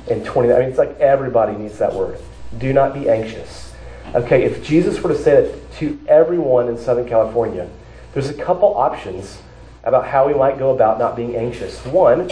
In 0.09 0.25
20, 0.25 0.53
I 0.53 0.59
mean, 0.61 0.69
it's 0.69 0.79
like 0.79 0.99
everybody 1.01 1.57
needs 1.57 1.79
that 1.79 1.95
word. 1.95 2.19
Do 2.59 2.73
not 2.73 2.95
be 2.95 3.09
anxious. 3.09 3.73
Okay, 4.15 4.45
if 4.45 4.65
Jesus 4.65 5.01
were 5.03 5.11
to 5.11 5.19
say 5.19 5.45
it 5.45 5.73
to 5.75 5.99
everyone 6.09 6.69
in 6.69 6.79
Southern 6.79 7.09
California, 7.09 7.69
there's 8.13 8.29
a 8.29 8.35
couple 8.35 8.75
options 8.75 9.41
about 9.85 10.07
how 10.07 10.27
we 10.27 10.35
might 10.35 10.59
go 10.59 10.75
about 10.75 10.99
not 10.99 11.17
being 11.17 11.37
anxious. 11.37 11.85
One 11.87 12.31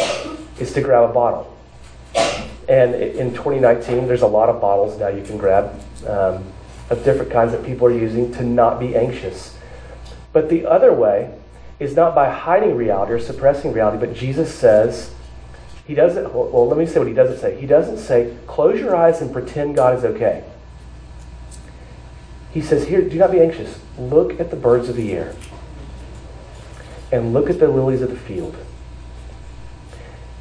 is 0.58 0.72
to 0.74 0.80
grab 0.80 1.10
a 1.10 1.12
bottle. 1.12 1.52
And 2.68 2.94
in 2.94 3.30
2019, 3.30 4.06
there's 4.06 4.22
a 4.22 4.26
lot 4.26 4.48
of 4.48 4.60
bottles 4.60 4.98
now 4.98 5.08
you 5.08 5.22
can 5.22 5.38
grab 5.38 5.80
um, 6.06 6.44
of 6.90 7.04
different 7.04 7.30
kinds 7.30 7.52
that 7.52 7.64
people 7.64 7.86
are 7.86 7.92
using 7.92 8.32
to 8.32 8.42
not 8.42 8.80
be 8.80 8.96
anxious. 8.96 9.56
But 10.32 10.48
the 10.48 10.66
other 10.66 10.92
way 10.92 11.32
is 11.78 11.94
not 11.94 12.14
by 12.14 12.30
hiding 12.30 12.76
reality 12.76 13.12
or 13.12 13.18
suppressing 13.18 13.72
reality, 13.72 13.98
but 13.98 14.14
Jesus 14.14 14.54
says, 14.54 15.12
He 15.86 15.94
doesn't, 15.94 16.32
well, 16.32 16.66
let 16.68 16.78
me 16.78 16.86
say 16.86 16.98
what 16.98 17.08
He 17.08 17.14
doesn't 17.14 17.38
say. 17.38 17.60
He 17.60 17.66
doesn't 17.66 17.98
say, 17.98 18.36
close 18.46 18.80
your 18.80 18.96
eyes 18.96 19.20
and 19.20 19.32
pretend 19.32 19.76
God 19.76 19.96
is 19.98 20.04
okay. 20.04 20.44
He 22.52 22.62
says, 22.62 22.88
Here, 22.88 23.02
do 23.02 23.18
not 23.18 23.30
be 23.30 23.40
anxious. 23.40 23.78
Look 23.98 24.40
at 24.40 24.50
the 24.50 24.56
birds 24.56 24.88
of 24.88 24.96
the 24.96 25.12
air 25.12 25.34
and 27.12 27.32
look 27.32 27.48
at 27.50 27.58
the 27.58 27.68
lilies 27.68 28.02
of 28.02 28.10
the 28.10 28.16
field. 28.16 28.56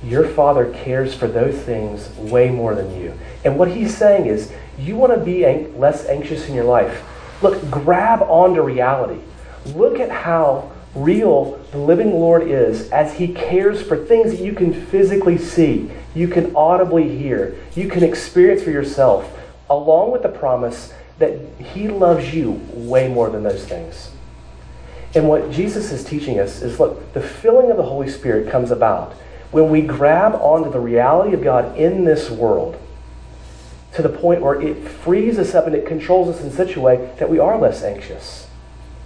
Your 0.04 0.27
Father 0.27 0.72
cares 0.72 1.13
for 1.15 1.27
those 1.27 1.56
things 1.62 2.10
way 2.18 2.50
more 2.50 2.75
than 2.75 3.00
you. 3.00 3.18
And 3.44 3.58
what 3.58 3.70
he's 3.70 3.96
saying 3.96 4.27
is, 4.27 4.51
you 4.77 4.96
want 4.96 5.13
to 5.13 5.20
be 5.20 5.46
ang- 5.46 5.80
less 5.80 6.06
anxious 6.08 6.48
in 6.48 6.54
your 6.54 6.65
life. 6.65 7.04
Look, 7.42 7.70
grab 7.72 8.22
onto 8.22 8.62
reality. 8.62 9.22
Look 9.65 10.00
at 10.00 10.12
how 10.12 10.72
real 10.96 11.58
the 11.72 11.78
living 11.78 12.14
Lord 12.14 12.44
is 12.44 12.90
as 12.90 13.16
he 13.16 13.28
cares 13.28 13.82
for 13.82 13.98
things 13.98 14.32
that 14.32 14.40
you 14.40 14.54
can 14.54 14.74
physically 14.74 15.38
see, 15.38 15.92
you 16.16 16.28
can 16.28 16.56
audibly 16.56 17.18
hear, 17.18 17.56
you 17.75 17.90
can 17.90 18.04
experience 18.04 18.64
for 18.64 18.72
yourself, 18.72 19.38
along 19.70 20.12
with 20.12 20.24
the 20.24 20.30
promise 20.30 20.94
that 21.20 21.38
he 21.60 21.88
loves 21.88 22.34
you 22.34 22.62
way 22.74 23.08
more 23.08 23.30
than 23.30 23.44
those 23.44 23.66
things. 23.66 24.12
And 25.14 25.30
what 25.30 25.52
Jesus 25.52 25.92
is 25.92 26.04
teaching 26.04 26.40
us 26.40 26.62
is 26.62 26.80
look, 26.80 27.14
the 27.14 27.22
filling 27.22 27.72
of 27.72 27.78
the 27.78 27.84
Holy 27.84 28.10
Spirit 28.10 28.50
comes 28.50 28.72
about 28.72 29.14
when 29.52 29.70
we 29.70 29.82
grab 29.82 30.36
onto 30.36 30.70
the 30.72 30.80
reality 30.80 31.34
of 31.34 31.42
God 31.42 31.78
in 31.78 32.04
this 32.04 32.30
world 32.30 32.78
to 33.94 34.02
the 34.02 34.10
point 34.10 34.42
where 34.42 34.62
it 34.62 34.86
frees 34.86 35.40
us 35.40 35.56
up 35.56 35.66
and 35.66 35.75
it 35.75 35.86
controls 35.86 36.36
us 36.36 36.42
in 36.42 36.52
such 36.52 36.75
a 36.75 36.82
way 36.82 37.10
that 37.18 37.30
we 37.30 37.40
are 37.40 37.58
less 37.58 37.82
anxious, 37.82 38.48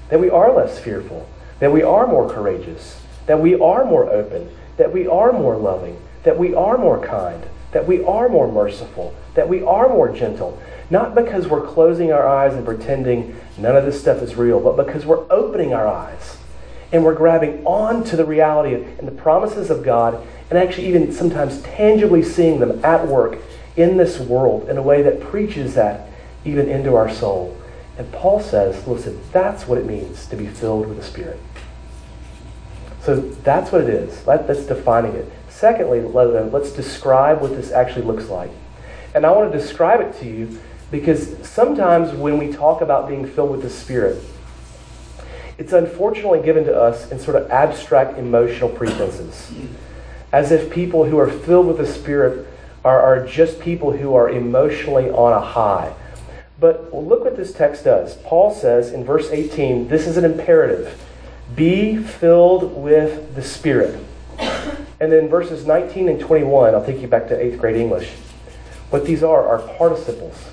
that 0.10 0.20
we 0.20 0.30
are 0.32 0.52
less 0.52 0.80
fearful, 0.80 1.30
that 1.60 1.72
we 1.72 1.84
are 1.84 2.08
more 2.08 2.30
courageous, 2.30 3.02
that 3.26 3.40
we 3.40 3.54
are 3.56 3.86
more 3.86 4.10
open, 4.10 4.50
that 4.78 4.92
we 4.92 5.08
are 5.08 5.32
more 5.32 5.58
loving, 5.58 6.02
that 6.24 6.38
we 6.38 6.54
are 6.54 6.78
more 6.78 7.06
kind, 7.06 7.44
that 7.72 7.88
we 7.88 8.04
are 8.04 8.30
more 8.30 8.52
merciful, 8.52 9.16
that 9.36 9.48
we 9.48 9.62
are 9.62 9.90
more 9.90 10.12
gentle. 10.12 10.62
Not 10.90 11.14
because 11.14 11.48
we're 11.48 11.68
closing 11.68 12.12
our 12.12 12.28
eyes 12.28 12.54
and 12.54 12.66
pretending 12.66 13.40
none 13.58 13.76
of 13.76 13.86
this 13.86 14.00
stuff 14.00 14.22
is 14.22 14.36
real, 14.36 14.60
but 14.60 14.84
because 14.84 15.06
we're 15.06 15.32
opening 15.32 15.74
our 15.74 15.88
eyes 15.88 16.38
and 16.92 17.04
we're 17.04 17.14
grabbing 17.14 17.64
on 17.66 18.04
to 18.06 18.16
the 18.16 18.26
reality 18.26 18.74
and 18.74 19.08
the 19.08 19.12
promises 19.12 19.70
of 19.70 19.84
God 19.84 20.26
and 20.50 20.58
actually 20.58 20.88
even 20.88 21.12
sometimes 21.12 21.62
tangibly 21.62 22.24
seeing 22.24 22.60
them 22.60 22.84
at 22.84 23.08
work 23.08 23.38
in 23.76 23.98
this 23.98 24.20
world 24.20 24.68
in 24.68 24.78
a 24.78 24.82
way 24.82 25.02
that 25.04 25.22
preaches 25.22 25.76
that 25.76 26.10
even 26.44 26.68
into 26.68 26.96
our 26.96 27.10
soul. 27.10 27.56
And 27.98 28.12
Paul 28.12 28.40
says, 28.40 28.88
listen, 28.88 29.22
that's 29.32 29.68
what 29.68 29.78
it 29.78 29.86
means 29.86 30.26
to 30.28 30.36
be 30.36 30.48
filled 30.48 30.88
with 30.88 30.98
the 30.98 31.04
Spirit. 31.04 31.40
So 33.02 33.16
that's 33.16 33.72
what 33.72 33.82
it 33.82 33.90
is. 33.90 34.24
That's 34.24 34.66
defining 34.66 35.14
it. 35.14 35.32
Secondly, 35.50 36.00
uh, 36.00 36.44
let's 36.46 36.72
describe 36.72 37.42
what 37.42 37.52
this 37.52 37.72
actually 37.72 38.06
looks 38.06 38.30
like. 38.30 38.52
And 39.16 39.26
I 39.26 39.32
want 39.32 39.52
to 39.52 39.58
describe 39.58 40.02
it 40.02 40.18
to 40.20 40.26
you 40.26 40.60
because 40.92 41.36
sometimes 41.48 42.14
when 42.14 42.38
we 42.38 42.52
talk 42.52 42.82
about 42.82 43.08
being 43.08 43.28
filled 43.28 43.52
with 43.52 43.62
the 43.62 43.70
Spirit, 43.70 44.24
it's 45.58 45.74
unfortunately 45.74 46.42
given 46.42 46.64
to 46.66 46.76
us 46.76 47.12
in 47.12 47.20
sort 47.20 47.36
of 47.36 47.50
abstract 47.52 48.18
emotional 48.18 48.70
pretenses. 48.70 49.52
As 50.32 50.52
if 50.52 50.72
people 50.72 51.06
who 51.06 51.18
are 51.18 51.30
filled 51.30 51.68
with 51.68 51.78
the 51.78 51.88
Spirit 51.88 52.48
are, 52.86 53.02
are 53.02 53.26
just 53.26 53.60
people 53.60 53.92
who 53.92 54.14
are 54.14 54.30
emotionally 54.30 55.10
on 55.10 55.34
a 55.34 55.42
high. 55.42 55.94
But 56.60 56.94
look 56.94 57.24
what 57.24 57.38
this 57.38 57.54
text 57.54 57.86
does. 57.86 58.16
Paul 58.18 58.54
says 58.54 58.92
in 58.92 59.04
verse 59.04 59.30
18, 59.30 59.88
this 59.88 60.08
is 60.08 60.18
an 60.18 60.26
imperative 60.26 61.02
be 61.56 61.98
filled 61.98 62.76
with 62.76 63.36
the 63.36 63.42
Spirit. 63.42 64.00
And 65.00 65.12
then 65.12 65.30
verses 65.30 65.66
19 65.66 66.10
and 66.10 66.20
21, 66.20 66.74
I'll 66.74 66.86
take 66.86 67.02
you 67.02 67.08
back 67.08 67.28
to 67.30 67.42
eighth 67.42 67.60
grade 67.60 67.78
English. 67.78 68.12
What 68.90 69.06
these 69.06 69.24
are 69.24 69.48
are 69.48 69.60
participles. 69.78 70.50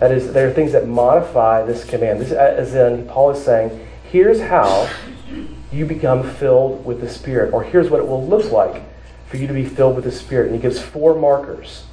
That 0.00 0.12
is, 0.12 0.32
they're 0.32 0.52
things 0.52 0.72
that 0.72 0.86
modify 0.86 1.64
this 1.64 1.84
command. 1.84 2.20
This, 2.20 2.32
uh, 2.32 2.54
as 2.56 2.74
in, 2.74 3.06
Paul 3.06 3.30
is 3.30 3.42
saying, 3.42 3.86
here's 4.10 4.40
how 4.40 4.90
you 5.72 5.86
become 5.86 6.28
filled 6.34 6.84
with 6.84 7.00
the 7.00 7.08
Spirit, 7.08 7.52
or 7.52 7.62
here's 7.62 7.90
what 7.90 8.00
it 8.00 8.06
will 8.06 8.26
look 8.26 8.50
like 8.50 8.82
for 9.28 9.36
you 9.36 9.46
to 9.46 9.54
be 9.54 9.64
filled 9.64 9.94
with 9.94 10.04
the 10.04 10.12
Spirit. 10.12 10.46
And 10.46 10.56
he 10.56 10.60
gives 10.60 10.80
four 10.80 11.14
markers. 11.14 11.84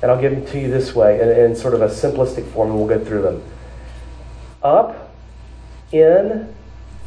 And 0.00 0.10
I'll 0.10 0.20
give 0.20 0.32
them 0.32 0.44
to 0.46 0.60
you 0.60 0.68
this 0.68 0.94
way 0.94 1.20
in, 1.20 1.28
in 1.28 1.56
sort 1.56 1.74
of 1.74 1.82
a 1.82 1.88
simplistic 1.88 2.50
form, 2.50 2.70
and 2.70 2.78
we'll 2.78 2.88
go 2.88 3.04
through 3.04 3.22
them. 3.22 3.42
Up, 4.62 5.14
in, 5.92 6.52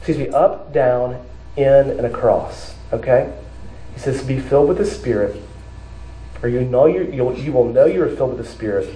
excuse 0.05 0.27
me, 0.27 0.31
up, 0.35 0.71
down, 0.71 1.19
in, 1.57 1.89
and 1.89 2.05
across. 2.05 2.75
Okay? 2.93 3.33
He 3.95 3.99
says, 3.99 4.23
be 4.23 4.39
filled 4.39 4.67
with 4.67 4.77
the 4.77 4.85
Spirit, 4.85 5.41
or 6.43 6.49
you 6.49 6.61
know 6.61 6.85
you 6.85 7.11
you'll, 7.11 7.35
you 7.35 7.51
will 7.51 7.65
know 7.65 7.85
you 7.85 8.03
are 8.03 8.15
filled 8.15 8.37
with 8.37 8.45
the 8.45 8.51
Spirit 8.51 8.87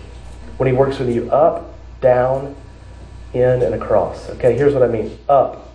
when 0.58 0.68
he 0.68 0.74
works 0.74 1.00
with 1.00 1.10
you 1.10 1.32
up, 1.32 1.74
down, 2.00 2.56
in, 3.34 3.63
and 3.63 3.74
across. 3.74 4.30
Okay, 4.32 4.56
here's 4.56 4.72
what 4.72 4.84
I 4.84 4.88
mean. 4.88 5.18
Up. 5.28 5.74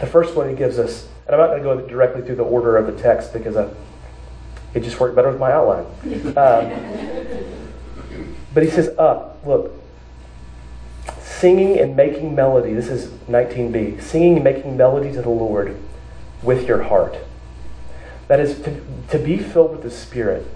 The 0.00 0.06
first 0.06 0.36
one 0.36 0.50
he 0.50 0.54
gives 0.54 0.78
us, 0.78 1.08
and 1.26 1.34
I'm 1.34 1.40
not 1.40 1.62
going 1.62 1.78
to 1.78 1.82
go 1.82 1.88
directly 1.88 2.20
through 2.20 2.36
the 2.36 2.44
order 2.44 2.76
of 2.76 2.86
the 2.86 3.00
text 3.00 3.32
because 3.32 3.56
I, 3.56 3.70
it 4.74 4.80
just 4.80 5.00
worked 5.00 5.16
better 5.16 5.30
with 5.30 5.40
my 5.40 5.50
outline. 5.50 5.86
Um, 6.36 7.56
but 8.52 8.62
he 8.62 8.68
says 8.68 8.90
up. 8.98 9.40
Look, 9.46 9.72
singing 11.38 11.78
and 11.78 11.96
making 11.96 12.34
melody. 12.34 12.72
This 12.72 12.88
is 12.88 13.08
19b. 13.28 14.02
Singing 14.02 14.36
and 14.36 14.44
making 14.44 14.76
melody 14.76 15.12
to 15.12 15.22
the 15.22 15.28
Lord 15.28 15.76
with 16.42 16.66
your 16.66 16.84
heart. 16.84 17.16
That 18.28 18.40
is 18.40 18.60
to, 18.62 18.82
to 19.10 19.18
be 19.18 19.38
filled 19.38 19.72
with 19.72 19.82
the 19.82 19.90
Spirit 19.90 20.46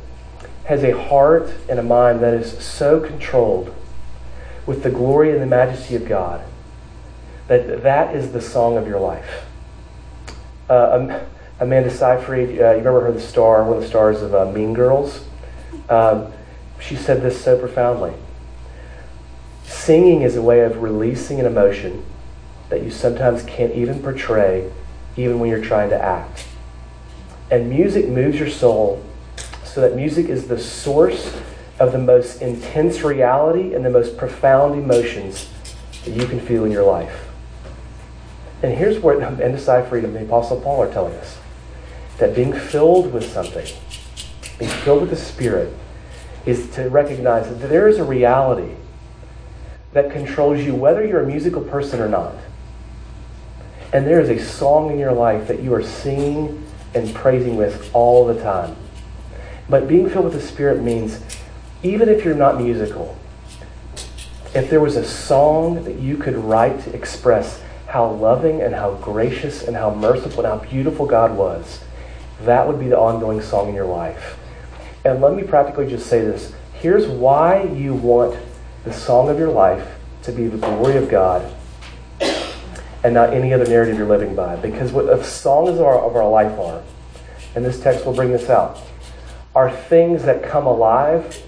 has 0.65 0.85
a 0.85 0.97
heart 0.97 1.53
and 1.69 1.81
a 1.81 1.83
mind 1.83 2.21
that 2.21 2.33
is 2.33 2.57
so 2.65 3.01
controlled 3.01 3.75
with 4.67 4.85
the 4.85 4.91
glory 4.91 5.33
and 5.33 5.43
the 5.43 5.47
majesty 5.47 5.97
of 5.97 6.07
God 6.07 6.45
that 7.49 7.83
that 7.83 8.15
is 8.15 8.31
the 8.31 8.41
song 8.41 8.77
of 8.77 8.87
your 8.87 9.01
life. 9.01 9.45
Uh, 10.69 11.21
Amanda 11.59 11.91
Seyfried, 11.91 12.51
uh, 12.51 12.71
you 12.71 12.79
remember 12.79 13.01
her, 13.01 13.13
the 13.13 13.21
star, 13.21 13.65
one 13.65 13.79
of 13.79 13.83
the 13.83 13.89
stars 13.89 14.23
of 14.23 14.33
uh, 14.33 14.53
Mean 14.53 14.73
Girls? 14.73 15.25
Um, 15.89 16.33
she 16.79 16.95
said 16.95 17.23
this 17.23 17.43
so 17.43 17.59
profoundly. 17.59 18.13
Singing 19.91 20.23
is 20.23 20.37
a 20.37 20.41
way 20.41 20.61
of 20.61 20.83
releasing 20.83 21.41
an 21.41 21.47
emotion 21.47 22.05
that 22.69 22.85
you 22.85 22.93
sometimes 22.93 23.43
can't 23.43 23.75
even 23.75 24.01
portray, 24.01 24.71
even 25.17 25.41
when 25.41 25.51
you're 25.51 25.65
trying 25.65 25.91
to 25.91 26.01
act. 26.01 26.47
And 27.51 27.69
music 27.69 28.07
moves 28.07 28.39
your 28.39 28.51
soul 28.51 29.05
so 29.65 29.81
that 29.81 29.97
music 29.97 30.27
is 30.27 30.47
the 30.47 30.61
source 30.61 31.37
of 31.81 31.91
the 31.91 31.99
most 31.99 32.41
intense 32.41 33.03
reality 33.03 33.75
and 33.75 33.85
the 33.85 33.91
most 33.91 34.17
profound 34.17 34.81
emotions 34.81 35.51
that 36.05 36.13
you 36.13 36.25
can 36.25 36.39
feel 36.39 36.65
in 36.65 36.71
your 36.71 36.85
life. 36.85 37.29
And 38.63 38.73
here's 38.73 39.01
what 39.01 39.17
Amanda 39.17 39.59
Seyfried 39.59 40.05
and 40.05 40.15
the 40.15 40.23
Apostle 40.23 40.61
Paul 40.61 40.83
are 40.83 40.93
telling 40.93 41.15
us 41.15 41.37
that 42.19 42.37
being 42.37 42.53
filled 42.53 43.13
with 43.13 43.29
something, 43.29 43.67
being 44.57 44.71
filled 44.71 45.01
with 45.01 45.11
the 45.11 45.17
Spirit, 45.17 45.75
is 46.47 46.71
to 46.77 46.89
recognize 46.89 47.49
that 47.49 47.69
there 47.69 47.89
is 47.89 47.99
a 47.99 48.05
reality 48.05 48.77
that 49.93 50.11
controls 50.11 50.61
you, 50.61 50.75
whether 50.75 51.05
you're 51.05 51.23
a 51.23 51.27
musical 51.27 51.63
person 51.63 52.01
or 52.01 52.09
not. 52.09 52.35
And 53.93 54.07
there 54.07 54.21
is 54.21 54.29
a 54.29 54.39
song 54.39 54.91
in 54.91 54.99
your 54.99 55.13
life 55.13 55.49
that 55.49 55.63
you 55.63 55.75
are 55.75 55.83
singing 55.83 56.65
and 56.95 57.13
praising 57.15 57.57
with 57.57 57.91
all 57.93 58.27
the 58.27 58.41
time. 58.41 58.77
But 59.69 59.89
being 59.89 60.09
filled 60.09 60.25
with 60.25 60.35
the 60.35 60.41
Spirit 60.41 60.83
means 60.83 61.21
even 61.83 62.09
if 62.09 62.25
you're 62.25 62.35
not 62.35 62.61
musical, 62.61 63.17
if 64.55 64.69
there 64.69 64.81
was 64.81 64.97
a 64.97 65.05
song 65.05 65.85
that 65.85 65.99
you 65.99 66.17
could 66.17 66.37
write 66.37 66.81
to 66.85 66.95
express 66.95 67.63
how 67.87 68.11
loving 68.11 68.63
and 68.63 68.75
how 68.75 68.95
gracious 68.95 69.63
and 69.63 69.77
how 69.77 69.95
merciful 69.95 70.45
and 70.45 70.61
how 70.61 70.69
beautiful 70.69 71.07
God 71.07 71.37
was, 71.37 71.81
that 72.43 72.67
would 72.67 72.79
be 72.79 72.89
the 72.89 72.99
ongoing 72.99 73.41
song 73.41 73.69
in 73.69 73.75
your 73.75 73.87
life. 73.87 74.39
And 75.05 75.21
let 75.21 75.35
me 75.35 75.43
practically 75.43 75.89
just 75.89 76.07
say 76.07 76.21
this. 76.21 76.53
Here's 76.75 77.07
why 77.07 77.63
you 77.63 77.95
want 77.95 78.39
the 78.85 78.93
song 78.93 79.29
of 79.29 79.39
your 79.39 79.51
life 79.51 79.97
to 80.23 80.33
be 80.33 80.47
the 80.47 80.59
glory 80.59 80.97
of 80.97 81.09
God 81.09 81.55
and 83.03 83.15
not 83.15 83.33
any 83.33 83.53
other 83.53 83.67
narrative 83.67 83.97
you're 83.97 84.07
living 84.07 84.35
by. 84.35 84.57
Because 84.57 84.93
what 84.93 85.07
the 85.07 85.23
songs 85.23 85.79
of 85.79 85.83
our, 85.83 85.99
of 85.99 86.17
our 86.17 86.29
life 86.29 86.59
are, 86.59 86.83
and 87.55 87.65
this 87.65 87.81
text 87.81 88.05
will 88.05 88.15
bring 88.15 88.31
this 88.31 88.49
out, 88.51 88.79
are 89.55 89.71
things 89.71 90.25
that 90.25 90.43
come 90.43 90.67
alive 90.67 91.43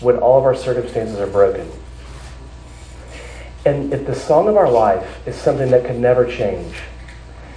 when 0.00 0.16
all 0.18 0.38
of 0.38 0.44
our 0.44 0.54
circumstances 0.54 1.18
are 1.18 1.26
broken. 1.26 1.68
And 3.64 3.92
if 3.92 4.06
the 4.06 4.14
song 4.14 4.48
of 4.48 4.56
our 4.56 4.70
life 4.70 5.26
is 5.26 5.34
something 5.34 5.70
that 5.70 5.84
can 5.84 6.00
never 6.00 6.30
change, 6.30 6.74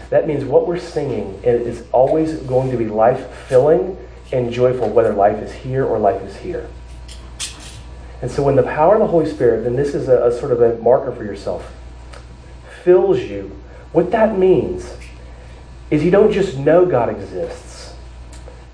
that 0.09 0.27
means 0.27 0.43
what 0.43 0.67
we're 0.67 0.79
singing 0.79 1.39
is 1.43 1.85
always 1.91 2.35
going 2.39 2.71
to 2.71 2.77
be 2.77 2.87
life 2.87 3.33
filling 3.47 3.97
and 4.33 4.51
joyful, 4.51 4.89
whether 4.89 5.13
life 5.13 5.37
is 5.37 5.51
here 5.51 5.85
or 5.85 5.99
life 5.99 6.21
is 6.21 6.35
here. 6.37 6.69
And 8.21 8.29
so 8.29 8.43
when 8.43 8.55
the 8.55 8.63
power 8.63 8.95
of 8.95 8.99
the 8.99 9.07
Holy 9.07 9.29
Spirit, 9.29 9.63
then 9.63 9.75
this 9.75 9.95
is 9.95 10.07
a, 10.07 10.27
a 10.27 10.31
sort 10.31 10.51
of 10.51 10.61
a 10.61 10.77
marker 10.77 11.11
for 11.11 11.23
yourself, 11.23 11.73
fills 12.83 13.19
you, 13.19 13.59
what 13.91 14.11
that 14.11 14.37
means 14.37 14.95
is 15.89 16.03
you 16.03 16.11
don't 16.11 16.31
just 16.31 16.57
know 16.57 16.85
God 16.85 17.09
exists. 17.09 17.93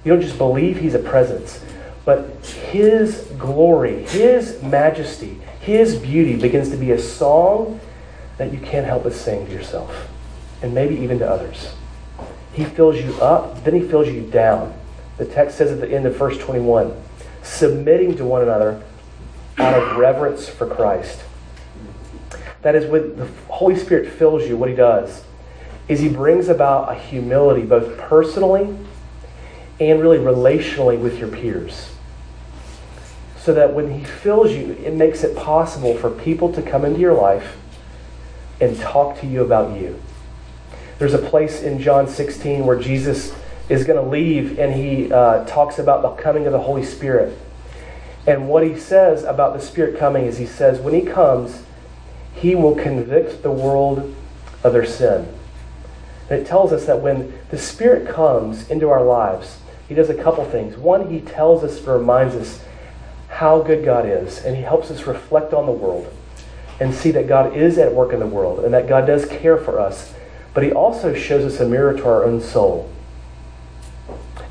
You 0.04 0.14
don't 0.14 0.22
just 0.22 0.38
believe 0.38 0.80
He's 0.80 0.94
a 0.94 1.00
presence, 1.00 1.64
but 2.06 2.46
His 2.72 3.22
glory, 3.38 4.04
His 4.06 4.62
majesty, 4.62 5.40
His 5.62 5.96
beauty 5.98 6.36
begins 6.36 6.70
to 6.70 6.78
be 6.78 6.92
a 6.92 7.00
song 7.00 7.80
that 8.38 8.54
you 8.54 8.60
can't 8.60 8.86
help 8.86 9.04
but 9.04 9.14
sing 9.14 9.46
to 9.48 9.52
yourself 9.52 10.10
and 10.62 10.74
maybe 10.74 10.96
even 10.96 11.20
to 11.20 11.30
others. 11.30 11.74
He 12.54 12.66
fills 12.66 12.98
you 12.98 13.14
up, 13.22 13.64
then 13.64 13.74
He 13.74 13.82
fills 13.82 14.08
you 14.08 14.22
down. 14.22 14.74
The 15.18 15.26
text 15.26 15.58
says 15.58 15.72
at 15.72 15.82
the 15.82 15.90
end 15.94 16.06
of 16.06 16.16
verse 16.16 16.38
21 16.38 17.04
submitting 17.44 18.16
to 18.18 18.26
one 18.26 18.42
another 18.42 18.84
out 19.58 19.74
of 19.74 19.98
reverence 19.98 20.48
for 20.48 20.68
Christ. 20.68 21.24
That 22.62 22.76
is, 22.76 22.90
when 22.90 23.16
the 23.18 23.28
Holy 23.50 23.76
Spirit 23.76 24.12
fills 24.12 24.48
you, 24.48 24.58
what 24.58 24.70
He 24.70 24.76
does 24.76 25.24
is 25.88 26.00
He 26.00 26.10
brings 26.10 26.50
about 26.50 26.92
a 26.92 26.96
humility, 26.96 27.64
both 27.64 27.98
personally 27.98 28.78
and 29.80 30.02
really 30.02 30.18
relationally 30.18 31.00
with 31.00 31.20
your 31.20 31.30
peers. 31.30 31.94
So 33.40 33.54
that 33.54 33.74
when 33.74 33.98
He 33.98 34.04
fills 34.04 34.52
you, 34.52 34.74
it 34.74 34.94
makes 34.94 35.24
it 35.24 35.36
possible 35.36 35.96
for 35.96 36.10
people 36.10 36.52
to 36.54 36.62
come 36.62 36.84
into 36.84 37.00
your 37.00 37.14
life 37.14 37.58
and 38.60 38.78
talk 38.80 39.20
to 39.22 39.28
you 39.28 39.44
about 39.44 39.80
you. 39.80 40.02
There's 41.00 41.14
a 41.14 41.20
place 41.20 41.62
in 41.62 41.80
John 41.80 42.08
16 42.08 42.66
where 42.66 42.80
Jesus 42.80 43.34
is 43.70 43.84
going 43.84 44.04
to 44.04 44.10
leave 44.10 44.58
and 44.58 44.74
he 44.74 45.12
uh, 45.12 45.46
talks 45.46 45.78
about 45.78 46.02
the 46.02 46.22
coming 46.22 46.48
of 46.48 46.54
the 46.54 46.60
Holy 46.60 46.84
Spirit. 46.84 47.38
And 48.28 48.50
what 48.50 48.64
he 48.64 48.78
says 48.78 49.24
about 49.24 49.54
the 49.54 49.62
Spirit 49.62 49.98
coming 49.98 50.26
is 50.26 50.38
he 50.38 50.46
says, 50.46 50.80
when 50.80 50.94
he 50.94 51.02
comes, 51.02 51.64
he 52.36 52.54
will 52.54 52.76
convict 52.76 53.42
the 53.42 53.52
world 53.52 54.14
of 54.64 54.74
their 54.74 54.86
sin. 54.86 55.34
And 56.30 56.42
it 56.42 56.46
tells 56.46 56.74
us 56.74 56.86
that 56.86 57.02
when 57.02 57.34
the 57.50 57.58
Spirit 57.58 58.08
comes 58.08 58.70
into 58.70 58.90
our 58.90 59.04
lives, 59.04 59.60
he 59.88 59.96
does 59.96 60.10
a 60.10 60.24
couple 60.24 60.44
things. 60.44 60.76
One, 60.78 61.10
he 61.10 61.22
tells 61.22 61.64
us, 61.64 61.82
reminds 61.82 62.36
us 62.36 62.62
how 63.30 63.62
good 63.62 63.86
God 63.86 64.06
is, 64.06 64.44
and 64.44 64.58
he 64.58 64.64
helps 64.64 64.92
us 64.92 65.08
reflect 65.08 65.54
on 65.54 65.66
the 65.66 65.72
world 65.72 66.14
and 66.80 66.94
see 66.94 67.12
that 67.12 67.28
God 67.28 67.56
is 67.56 67.78
at 67.78 67.94
work 67.94 68.12
in 68.12 68.20
the 68.20 68.28
world 68.28 68.64
and 68.64 68.74
that 68.74 68.88
God 68.88 69.08
does 69.08 69.26
care 69.26 69.58
for 69.58 69.80
us. 69.80 70.14
But 70.54 70.64
he 70.64 70.72
also 70.72 71.14
shows 71.14 71.46
us 71.46 71.60
a 71.60 71.68
mirror 71.68 71.94
to 71.94 72.06
our 72.06 72.24
own 72.26 72.42
soul. 72.42 72.92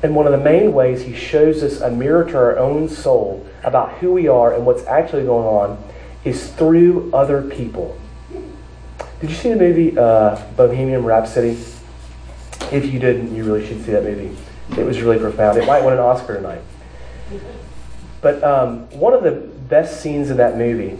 And 0.03 0.15
one 0.15 0.27
of 0.27 0.31
the 0.31 0.37
main 0.37 0.73
ways 0.73 1.03
he 1.03 1.15
shows 1.15 1.63
us 1.63 1.81
a 1.81 1.89
mirror 1.89 2.23
to 2.25 2.37
our 2.37 2.57
own 2.57 2.87
soul 2.87 3.45
about 3.63 3.93
who 3.97 4.13
we 4.13 4.27
are 4.27 4.53
and 4.53 4.65
what's 4.65 4.85
actually 4.85 5.25
going 5.25 5.47
on 5.47 5.83
is 6.23 6.51
through 6.53 7.11
other 7.13 7.41
people. 7.41 7.97
Did 9.19 9.31
you 9.31 9.35
see 9.35 9.49
the 9.49 9.55
movie 9.55 9.97
uh, 9.97 10.39
Bohemian 10.55 11.03
Rhapsody? 11.03 11.57
If 12.71 12.91
you 12.93 12.99
didn't, 12.99 13.33
you 13.33 13.43
really 13.43 13.65
should 13.65 13.83
see 13.83 13.91
that 13.91 14.03
movie. 14.03 14.37
It 14.77 14.85
was 14.85 15.01
really 15.01 15.17
profound. 15.17 15.57
It 15.57 15.65
might 15.65 15.83
win 15.83 15.93
an 15.93 15.99
Oscar 15.99 16.35
tonight. 16.35 16.61
But 18.21 18.43
um, 18.43 18.89
one 18.91 19.13
of 19.13 19.23
the 19.23 19.31
best 19.31 20.01
scenes 20.01 20.29
in 20.29 20.37
that 20.37 20.57
movie 20.57 20.99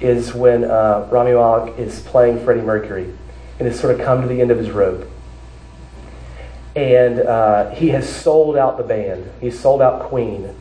is 0.00 0.34
when 0.34 0.64
uh, 0.64 1.08
Rami 1.10 1.32
Malek 1.32 1.78
is 1.78 2.00
playing 2.00 2.44
Freddie 2.44 2.60
Mercury 2.60 3.12
and 3.58 3.66
has 3.66 3.80
sort 3.80 3.98
of 3.98 4.04
come 4.04 4.22
to 4.22 4.28
the 4.28 4.40
end 4.40 4.50
of 4.50 4.58
his 4.58 4.70
rope 4.70 5.10
and 6.76 7.20
uh, 7.20 7.70
he 7.70 7.88
has 7.88 8.06
sold 8.06 8.54
out 8.56 8.76
the 8.76 8.84
band. 8.84 9.28
He's 9.40 9.58
sold 9.58 9.80
out 9.80 10.02
Queen 10.02 10.54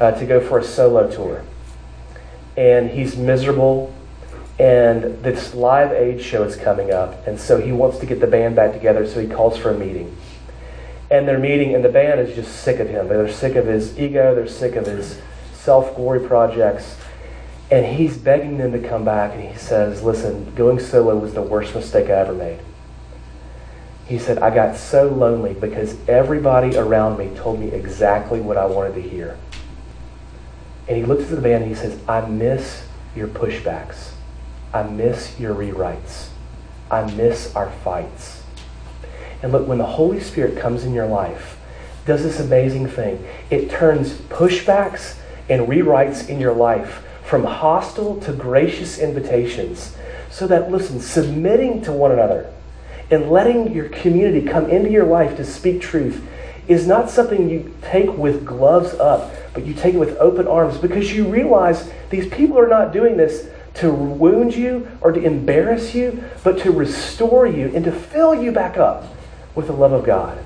uh, 0.00 0.10
to 0.10 0.26
go 0.26 0.40
for 0.40 0.58
a 0.58 0.64
solo 0.64 1.08
tour. 1.08 1.44
And 2.56 2.90
he's 2.90 3.16
miserable, 3.16 3.94
and 4.58 5.22
this 5.22 5.54
live 5.54 5.92
aid 5.92 6.20
show 6.20 6.42
is 6.42 6.56
coming 6.56 6.92
up, 6.92 7.26
and 7.26 7.38
so 7.38 7.60
he 7.60 7.72
wants 7.72 7.98
to 7.98 8.06
get 8.06 8.20
the 8.20 8.26
band 8.26 8.56
back 8.56 8.72
together, 8.72 9.06
so 9.06 9.20
he 9.20 9.28
calls 9.28 9.56
for 9.56 9.70
a 9.70 9.78
meeting. 9.78 10.16
And 11.10 11.28
they're 11.28 11.38
meeting, 11.38 11.74
and 11.74 11.84
the 11.84 11.88
band 11.88 12.18
is 12.20 12.34
just 12.34 12.62
sick 12.62 12.80
of 12.80 12.88
him. 12.88 13.08
They're 13.08 13.30
sick 13.30 13.54
of 13.54 13.66
his 13.66 13.96
ego, 13.98 14.34
they're 14.34 14.48
sick 14.48 14.74
of 14.74 14.86
his 14.86 15.20
self 15.52 15.94
glory 15.94 16.26
projects. 16.26 16.96
And 17.70 17.96
he's 17.96 18.16
begging 18.16 18.58
them 18.58 18.72
to 18.72 18.88
come 18.88 19.04
back, 19.04 19.34
and 19.34 19.48
he 19.48 19.56
says, 19.56 20.02
Listen, 20.02 20.52
going 20.54 20.80
solo 20.80 21.16
was 21.16 21.32
the 21.32 21.42
worst 21.42 21.74
mistake 21.74 22.06
I 22.06 22.14
ever 22.14 22.34
made. 22.34 22.58
He 24.06 24.18
said, 24.18 24.38
I 24.38 24.54
got 24.54 24.76
so 24.76 25.08
lonely 25.08 25.54
because 25.54 25.96
everybody 26.08 26.76
around 26.76 27.18
me 27.18 27.34
told 27.36 27.58
me 27.58 27.68
exactly 27.68 28.40
what 28.40 28.56
I 28.56 28.66
wanted 28.66 28.94
to 28.96 29.02
hear. 29.02 29.38
And 30.86 30.96
he 30.96 31.04
looks 31.04 31.24
at 31.24 31.30
the 31.30 31.40
band 31.40 31.64
and 31.64 31.74
he 31.74 31.80
says, 31.80 31.98
I 32.06 32.26
miss 32.26 32.86
your 33.16 33.28
pushbacks. 33.28 34.10
I 34.72 34.82
miss 34.82 35.38
your 35.40 35.54
rewrites. 35.54 36.28
I 36.90 37.10
miss 37.14 37.54
our 37.56 37.70
fights. 37.70 38.42
And 39.42 39.52
look, 39.52 39.66
when 39.66 39.78
the 39.78 39.86
Holy 39.86 40.20
Spirit 40.20 40.58
comes 40.58 40.84
in 40.84 40.92
your 40.92 41.06
life, 41.06 41.58
does 42.04 42.22
this 42.22 42.40
amazing 42.40 42.88
thing. 42.88 43.26
It 43.50 43.70
turns 43.70 44.12
pushbacks 44.12 45.16
and 45.48 45.66
rewrites 45.66 46.28
in 46.28 46.40
your 46.40 46.52
life 46.52 47.02
from 47.24 47.44
hostile 47.44 48.20
to 48.20 48.32
gracious 48.32 48.98
invitations. 48.98 49.96
So 50.30 50.46
that, 50.48 50.70
listen, 50.70 51.00
submitting 51.00 51.80
to 51.82 51.92
one 51.92 52.12
another 52.12 52.52
and 53.10 53.30
letting 53.30 53.72
your 53.72 53.88
community 53.88 54.46
come 54.46 54.68
into 54.70 54.90
your 54.90 55.06
life 55.06 55.36
to 55.36 55.44
speak 55.44 55.80
truth 55.80 56.26
is 56.66 56.86
not 56.86 57.10
something 57.10 57.50
you 57.50 57.74
take 57.82 58.10
with 58.16 58.44
gloves 58.44 58.94
up, 58.94 59.32
but 59.52 59.66
you 59.66 59.74
take 59.74 59.94
it 59.94 59.98
with 59.98 60.16
open 60.16 60.46
arms 60.48 60.78
because 60.78 61.12
you 61.12 61.26
realize 61.26 61.90
these 62.10 62.26
people 62.28 62.58
are 62.58 62.68
not 62.68 62.92
doing 62.92 63.16
this 63.16 63.48
to 63.74 63.92
wound 63.92 64.54
you 64.54 64.88
or 65.00 65.12
to 65.12 65.22
embarrass 65.22 65.94
you, 65.94 66.24
but 66.42 66.58
to 66.58 66.70
restore 66.70 67.46
you 67.46 67.70
and 67.74 67.84
to 67.84 67.92
fill 67.92 68.34
you 68.34 68.52
back 68.52 68.76
up 68.78 69.04
with 69.54 69.66
the 69.66 69.72
love 69.72 69.92
of 69.92 70.04
God. 70.04 70.38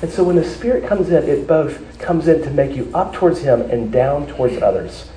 And 0.00 0.10
so 0.10 0.22
when 0.22 0.36
the 0.36 0.44
Spirit 0.44 0.86
comes 0.86 1.10
in, 1.10 1.24
it 1.24 1.46
both 1.48 1.98
comes 1.98 2.28
in 2.28 2.42
to 2.42 2.50
make 2.50 2.76
you 2.76 2.90
up 2.94 3.12
towards 3.12 3.40
Him 3.40 3.62
and 3.62 3.90
down 3.90 4.26
towards 4.28 4.62
others. 4.62 5.10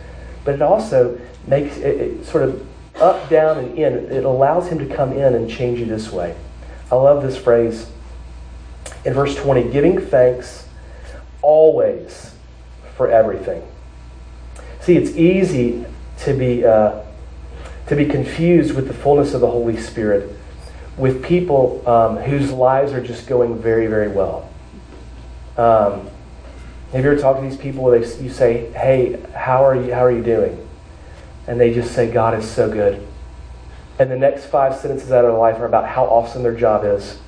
But 0.43 0.55
it 0.55 0.61
also 0.61 1.19
makes 1.45 1.77
it, 1.77 2.01
it 2.01 2.25
sort 2.25 2.43
of 2.43 2.67
up, 2.95 3.29
down, 3.29 3.59
and 3.59 3.77
in. 3.77 3.93
It 4.11 4.25
allows 4.25 4.69
Him 4.69 4.79
to 4.79 4.95
come 4.95 5.13
in 5.13 5.35
and 5.35 5.49
change 5.49 5.79
you 5.79 5.85
this 5.85 6.11
way. 6.11 6.35
I 6.91 6.95
love 6.95 7.23
this 7.23 7.37
phrase 7.37 7.89
in 9.05 9.13
verse 9.13 9.35
20 9.35 9.71
giving 9.71 9.99
thanks 9.99 10.67
always 11.41 12.35
for 12.97 13.09
everything. 13.09 13.65
See, 14.81 14.97
it's 14.97 15.15
easy 15.15 15.85
to 16.19 16.33
be, 16.33 16.65
uh, 16.65 17.01
to 17.87 17.95
be 17.95 18.05
confused 18.05 18.75
with 18.75 18.87
the 18.87 18.93
fullness 18.93 19.33
of 19.33 19.41
the 19.41 19.49
Holy 19.49 19.77
Spirit 19.77 20.35
with 20.97 21.23
people 21.23 21.87
um, 21.87 22.17
whose 22.17 22.51
lives 22.51 22.91
are 22.91 23.01
just 23.01 23.27
going 23.27 23.57
very, 23.57 23.87
very 23.87 24.09
well. 24.09 24.49
Um, 25.57 26.09
have 26.91 27.05
you 27.05 27.11
ever 27.11 27.17
talked 27.17 27.41
to 27.41 27.47
these 27.47 27.57
people 27.57 27.83
where 27.83 27.97
they, 27.97 28.21
you 28.21 28.29
say, 28.29 28.69
hey, 28.73 29.17
how 29.33 29.63
are 29.63 29.75
you, 29.75 29.93
how 29.93 30.03
are 30.03 30.11
you 30.11 30.23
doing? 30.23 30.67
And 31.47 31.59
they 31.59 31.73
just 31.73 31.93
say, 31.95 32.11
God 32.11 32.37
is 32.37 32.49
so 32.49 32.69
good. 32.69 33.07
And 34.01 34.09
the 34.09 34.17
next 34.17 34.45
five 34.45 34.75
sentences 34.75 35.11
out 35.11 35.25
of 35.25 35.31
their 35.31 35.39
life 35.39 35.59
are 35.59 35.67
about 35.67 35.87
how 35.87 36.05
awesome 36.05 36.41
their 36.41 36.55
job 36.55 36.83
is, 36.83 37.19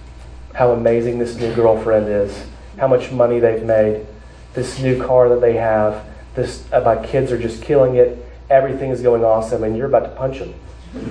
how 0.55 0.71
amazing 0.71 1.19
this 1.19 1.35
new 1.35 1.53
girlfriend 1.53 2.07
is, 2.07 2.47
how 2.79 2.87
much 2.87 3.11
money 3.11 3.39
they've 3.39 3.61
made, 3.61 4.07
this 4.55 4.79
new 4.79 4.99
car 4.99 5.29
that 5.29 5.39
they 5.39 5.53
have, 5.53 6.03
this 6.33 6.67
uh, 6.73 6.81
my 6.81 6.95
kids 7.05 7.31
are 7.31 7.37
just 7.37 7.61
killing 7.61 7.97
it, 7.97 8.17
everything 8.49 8.89
is 8.89 9.03
going 9.03 9.23
awesome, 9.23 9.63
and 9.63 9.77
you're 9.77 9.85
about 9.85 9.99
to 9.99 10.09
punch 10.15 10.39
them, 10.39 10.51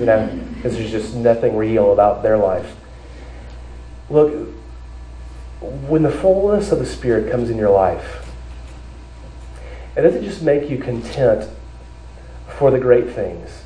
you 0.00 0.04
know, 0.04 0.26
because 0.56 0.76
there's 0.76 0.90
just 0.90 1.14
nothing 1.14 1.56
real 1.56 1.92
about 1.92 2.24
their 2.24 2.38
life. 2.38 2.74
Look, 4.10 4.48
when 5.60 6.02
the 6.02 6.10
fullness 6.10 6.72
of 6.72 6.80
the 6.80 6.86
Spirit 6.86 7.30
comes 7.30 7.50
in 7.50 7.56
your 7.56 7.70
life, 7.70 8.28
it 9.96 10.00
doesn't 10.00 10.24
just 10.24 10.42
make 10.42 10.68
you 10.68 10.78
content 10.78 11.48
for 12.48 12.72
the 12.72 12.80
great 12.80 13.10
things 13.10 13.62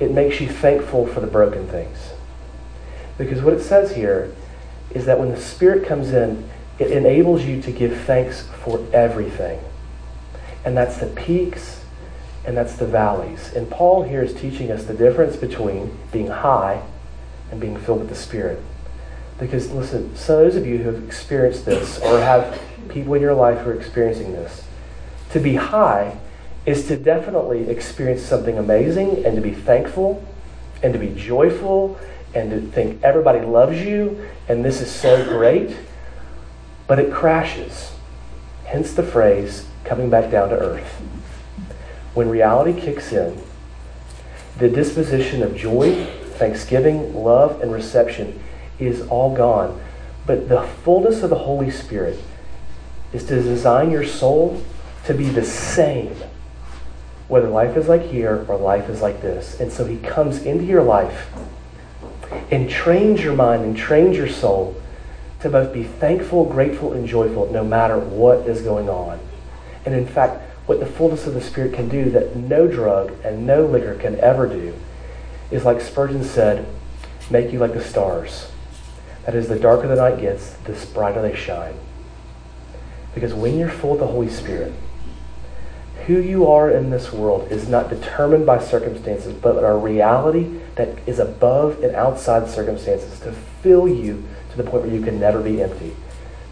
it 0.00 0.10
makes 0.10 0.40
you 0.40 0.48
thankful 0.48 1.06
for 1.06 1.20
the 1.20 1.26
broken 1.26 1.66
things. 1.68 2.10
Because 3.16 3.42
what 3.42 3.54
it 3.54 3.62
says 3.62 3.94
here 3.94 4.34
is 4.90 5.06
that 5.06 5.18
when 5.18 5.30
the 5.30 5.40
Spirit 5.40 5.86
comes 5.86 6.12
in, 6.12 6.48
it 6.78 6.90
enables 6.90 7.44
you 7.44 7.62
to 7.62 7.70
give 7.70 8.00
thanks 8.00 8.48
for 8.62 8.84
everything. 8.92 9.60
And 10.64 10.76
that's 10.76 10.96
the 10.96 11.06
peaks 11.06 11.84
and 12.44 12.56
that's 12.56 12.76
the 12.76 12.86
valleys. 12.86 13.52
And 13.54 13.70
Paul 13.70 14.02
here 14.02 14.22
is 14.22 14.34
teaching 14.34 14.70
us 14.70 14.84
the 14.84 14.94
difference 14.94 15.36
between 15.36 15.96
being 16.12 16.28
high 16.28 16.82
and 17.50 17.60
being 17.60 17.76
filled 17.76 18.00
with 18.00 18.08
the 18.08 18.14
Spirit. 18.14 18.60
Because, 19.38 19.70
listen, 19.72 20.14
so 20.16 20.36
those 20.38 20.56
of 20.56 20.66
you 20.66 20.78
who 20.78 20.90
have 20.90 21.04
experienced 21.04 21.64
this 21.64 21.98
or 22.00 22.20
have 22.20 22.60
people 22.88 23.14
in 23.14 23.22
your 23.22 23.34
life 23.34 23.60
who 23.60 23.70
are 23.70 23.74
experiencing 23.74 24.32
this. 24.32 24.64
To 25.30 25.40
be 25.40 25.54
high 25.54 26.18
is 26.66 26.86
to 26.88 26.96
definitely 26.96 27.68
experience 27.68 28.22
something 28.22 28.58
amazing 28.58 29.24
and 29.24 29.36
to 29.36 29.42
be 29.42 29.52
thankful 29.52 30.24
and 30.82 30.92
to 30.92 30.98
be 30.98 31.08
joyful 31.08 31.98
and 32.34 32.50
to 32.50 32.60
think 32.72 33.02
everybody 33.02 33.40
loves 33.40 33.80
you 33.80 34.28
and 34.48 34.64
this 34.64 34.80
is 34.80 34.90
so 34.90 35.24
great. 35.24 35.76
But 36.86 36.98
it 36.98 37.12
crashes. 37.12 37.92
Hence 38.64 38.92
the 38.92 39.02
phrase 39.02 39.66
coming 39.84 40.10
back 40.10 40.30
down 40.30 40.50
to 40.50 40.56
earth. 40.56 41.00
When 42.14 42.28
reality 42.28 42.78
kicks 42.80 43.12
in, 43.12 43.38
the 44.58 44.68
disposition 44.68 45.42
of 45.42 45.56
joy, 45.56 46.06
thanksgiving, 46.36 47.14
love, 47.14 47.60
and 47.60 47.72
reception 47.72 48.40
is 48.78 49.02
all 49.08 49.34
gone. 49.34 49.80
But 50.26 50.48
the 50.48 50.62
fullness 50.62 51.22
of 51.22 51.30
the 51.30 51.38
Holy 51.38 51.70
Spirit 51.70 52.18
is 53.12 53.24
to 53.26 53.42
design 53.42 53.90
your 53.90 54.04
soul 54.04 54.62
to 55.06 55.14
be 55.14 55.28
the 55.28 55.44
same, 55.44 56.14
whether 57.28 57.48
life 57.48 57.76
is 57.76 57.88
like 57.88 58.02
here 58.02 58.44
or 58.48 58.56
life 58.56 58.88
is 58.88 59.00
like 59.00 59.22
this. 59.22 59.58
And 59.60 59.72
so 59.72 59.84
He 59.84 59.96
comes 59.98 60.42
into 60.42 60.64
your 60.64 60.82
life 60.82 61.28
and 62.50 62.68
trains 62.68 63.22
your 63.22 63.34
mind 63.34 63.64
and 63.64 63.76
trains 63.76 64.16
your 64.16 64.28
soul 64.28 64.80
to 65.40 65.50
both 65.50 65.72
be 65.72 65.84
thankful, 65.84 66.44
grateful, 66.44 66.92
and 66.92 67.06
joyful 67.06 67.50
no 67.52 67.64
matter 67.64 67.98
what 67.98 68.48
is 68.48 68.62
going 68.62 68.88
on. 68.88 69.20
And 69.84 69.94
in 69.94 70.06
fact, 70.06 70.40
what 70.66 70.80
the 70.80 70.86
fullness 70.86 71.26
of 71.26 71.34
the 71.34 71.42
Spirit 71.42 71.74
can 71.74 71.88
do 71.88 72.10
that 72.10 72.36
no 72.36 72.66
drug 72.66 73.12
and 73.22 73.46
no 73.46 73.66
liquor 73.66 73.94
can 73.94 74.18
ever 74.20 74.46
do 74.46 74.74
is 75.50 75.64
like 75.64 75.80
Spurgeon 75.80 76.24
said, 76.24 76.66
make 77.30 77.52
you 77.52 77.58
like 77.58 77.74
the 77.74 77.84
stars. 77.84 78.50
That 79.26 79.34
is, 79.34 79.48
the 79.48 79.58
darker 79.58 79.86
the 79.86 79.96
night 79.96 80.20
gets, 80.20 80.54
the 80.64 80.72
brighter 80.92 81.22
they 81.22 81.36
shine. 81.36 81.74
Because 83.14 83.34
when 83.34 83.58
you're 83.58 83.70
full 83.70 83.92
of 83.94 84.00
the 84.00 84.06
Holy 84.06 84.28
Spirit, 84.28 84.72
who 86.06 86.20
you 86.20 86.46
are 86.46 86.70
in 86.70 86.90
this 86.90 87.12
world 87.12 87.50
is 87.50 87.68
not 87.68 87.88
determined 87.88 88.44
by 88.44 88.58
circumstances, 88.58 89.32
but 89.32 89.52
a 89.64 89.74
reality 89.74 90.60
that 90.74 90.98
is 91.06 91.18
above 91.18 91.82
and 91.82 91.94
outside 91.94 92.48
circumstances 92.48 93.20
to 93.20 93.32
fill 93.32 93.88
you 93.88 94.22
to 94.50 94.56
the 94.56 94.64
point 94.64 94.84
where 94.84 94.94
you 94.94 95.02
can 95.02 95.18
never 95.18 95.40
be 95.40 95.62
empty. 95.62 95.96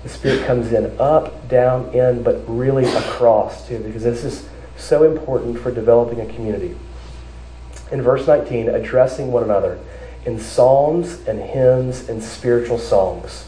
The 0.02 0.08
Spirit 0.08 0.46
comes 0.46 0.72
in 0.72 0.98
up, 0.98 1.48
down, 1.48 1.92
in, 1.94 2.22
but 2.22 2.42
really 2.48 2.86
across 2.86 3.68
too, 3.68 3.78
because 3.80 4.02
this 4.02 4.24
is 4.24 4.48
so 4.76 5.04
important 5.04 5.58
for 5.58 5.70
developing 5.70 6.20
a 6.20 6.26
community. 6.26 6.76
In 7.90 8.02
verse 8.02 8.26
19, 8.26 8.68
addressing 8.68 9.30
one 9.30 9.44
another 9.44 9.78
in 10.24 10.38
psalms 10.38 11.26
and 11.26 11.40
hymns 11.40 12.08
and 12.08 12.22
spiritual 12.22 12.78
songs. 12.78 13.46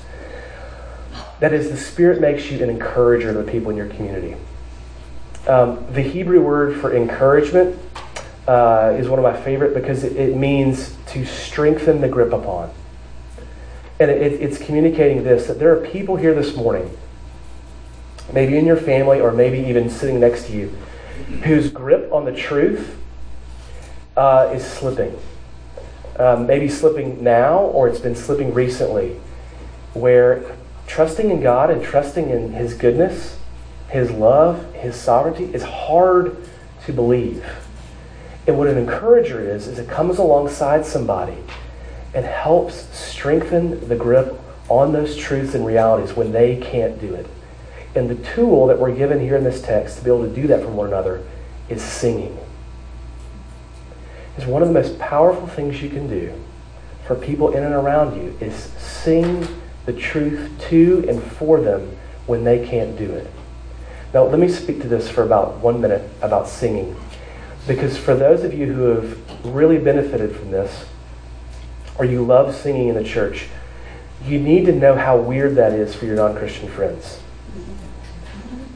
That 1.41 1.53
is, 1.53 1.71
the 1.71 1.77
Spirit 1.77 2.21
makes 2.21 2.51
you 2.51 2.63
an 2.63 2.71
encourager 2.71 3.33
to 3.33 3.43
the 3.43 3.51
people 3.51 3.71
in 3.71 3.77
your 3.77 3.89
community. 3.89 4.37
Um, 5.47 5.85
the 5.93 6.01
Hebrew 6.01 6.41
word 6.41 6.81
for 6.81 6.97
encouragement 6.97 7.79
uh, 8.49 8.97
is 8.99 9.09
one 9.09 9.19
of 9.19 9.23
my 9.23 9.39
favorite 9.43 9.75
because 9.75 10.03
it, 10.03 10.17
it, 10.17 10.37
means 10.37 10.97
to 11.09 11.27
strengthen 11.27 12.01
the 12.01 12.09
grip 12.09 12.33
upon. 12.33 12.73
And 14.01 14.11
it, 14.11 14.33
it's 14.33 14.57
communicating 14.57 15.23
this 15.23 15.47
that 15.47 15.59
there 15.59 15.77
are 15.77 15.85
people 15.85 16.17
here 16.17 16.35
this 16.35 16.57
morning, 16.57 16.91
maybe 18.33 18.57
in 18.57 18.65
your 18.65 18.77
family 18.79 19.21
or 19.21 19.33
maybe 19.33 19.59
even 19.59 19.91
sitting 19.91 20.19
next 20.19 20.47
to 20.47 20.53
you, 20.53 20.69
whose 21.43 21.71
grip 21.71 22.11
on 22.11 22.25
the 22.25 22.35
truth 22.35 22.99
uh, 24.17 24.51
is 24.55 24.65
slipping. 24.65 25.19
Um, 26.19 26.47
maybe 26.47 26.69
slipping 26.69 27.23
now 27.23 27.59
or 27.59 27.87
it's 27.89 28.01
been 28.01 28.17
slipping 28.17 28.55
recently, 28.55 29.21
where 29.93 30.57
trusting 30.87 31.31
in 31.31 31.43
God 31.43 31.71
and 31.71 31.83
trusting 31.83 32.31
in 32.31 32.53
His 32.53 32.73
goodness 32.73 33.37
his 33.95 34.11
love, 34.11 34.75
His 34.75 34.97
sovereignty 34.97 35.55
is 35.55 35.63
hard 35.63 36.37
to 36.85 36.93
believe. 36.93 37.47
And 38.45 38.59
what 38.59 38.67
an 38.67 38.77
encourager 38.77 39.41
is, 39.41 39.69
is 39.69 39.79
it 39.79 39.89
comes 39.89 40.19
alongside 40.19 40.85
somebody 40.85 41.37
and 42.13 42.27
helps 42.27 42.93
strengthen 42.93 43.87
the 43.89 43.95
grip 43.95 44.35
on 44.69 44.93
those 44.93 45.17
truths 45.17 45.55
and 45.55 45.65
realities 45.65 46.17
when 46.17 46.33
they 46.33 46.57
can't 46.57 47.01
do 47.01 47.15
it. 47.15 47.29
And 47.95 48.11
the 48.11 48.17
tool 48.35 48.67
that 48.67 48.81
we're 48.81 48.97
given 48.97 49.21
here 49.21 49.37
in 49.37 49.45
this 49.45 49.63
text 49.63 49.99
to 49.99 50.05
be 50.05 50.11
able 50.11 50.25
to 50.25 50.35
do 50.35 50.49
that 50.49 50.63
for 50.63 50.71
one 50.71 50.89
another 50.89 51.25
is 51.69 51.81
singing. 51.81 52.37
It's 54.37 54.45
one 54.45 54.61
of 54.61 54.67
the 54.67 54.75
most 54.75 54.99
powerful 54.99 55.47
things 55.47 55.81
you 55.81 55.89
can 55.89 56.09
do 56.09 56.35
for 57.07 57.15
people 57.15 57.53
in 57.53 57.63
and 57.63 57.73
around 57.73 58.21
you 58.21 58.37
is 58.41 58.57
sing 58.57 59.47
the 59.87 59.93
truth 59.93 60.51
to 60.71 61.07
and 61.09 61.23
for 61.23 61.61
them 61.61 61.97
when 62.27 62.43
they 62.43 62.67
can't 62.67 62.99
do 62.99 63.13
it. 63.13 63.31
Now, 64.15 64.23
let 64.23 64.39
me 64.39 64.49
speak 64.49 64.81
to 64.83 64.89
this 64.89 65.09
for 65.09 65.25
about 65.25 65.57
one 65.57 65.81
minute 65.81 66.09
about 66.23 66.47
singing. 66.47 66.95
Because 67.67 67.99
for 67.99 68.15
those 68.15 68.45
of 68.45 68.55
you 68.55 68.73
who 68.73 68.83
have 68.83 69.45
really 69.45 69.77
benefited 69.79 70.37
from 70.37 70.53
this, 70.53 70.87
or 71.99 72.05
you 72.05 72.25
love 72.25 72.55
singing 72.55 72.89
in 72.89 72.95
the 72.95 73.03
church, 73.03 73.49
you 74.25 74.39
need 74.39 74.67
to 74.67 74.73
know 74.73 74.95
how 74.95 75.17
weird 75.17 75.57
that 75.57 75.73
is 75.73 75.97
for 75.97 76.07
your 76.07 76.15
non 76.15 76.37
Christian 76.37 76.69
friends. 76.69 77.21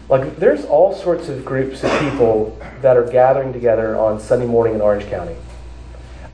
Like, 0.08 0.36
there's 0.36 0.64
all 0.64 0.92
sorts 0.92 1.28
of 1.28 1.44
groups 1.44 1.84
of 1.84 2.00
people 2.00 2.58
that 2.82 2.96
are 2.96 3.08
gathering 3.08 3.52
together 3.52 3.96
on 3.96 4.18
Sunday 4.18 4.46
morning 4.46 4.74
in 4.74 4.80
Orange 4.80 5.06
County. 5.06 5.36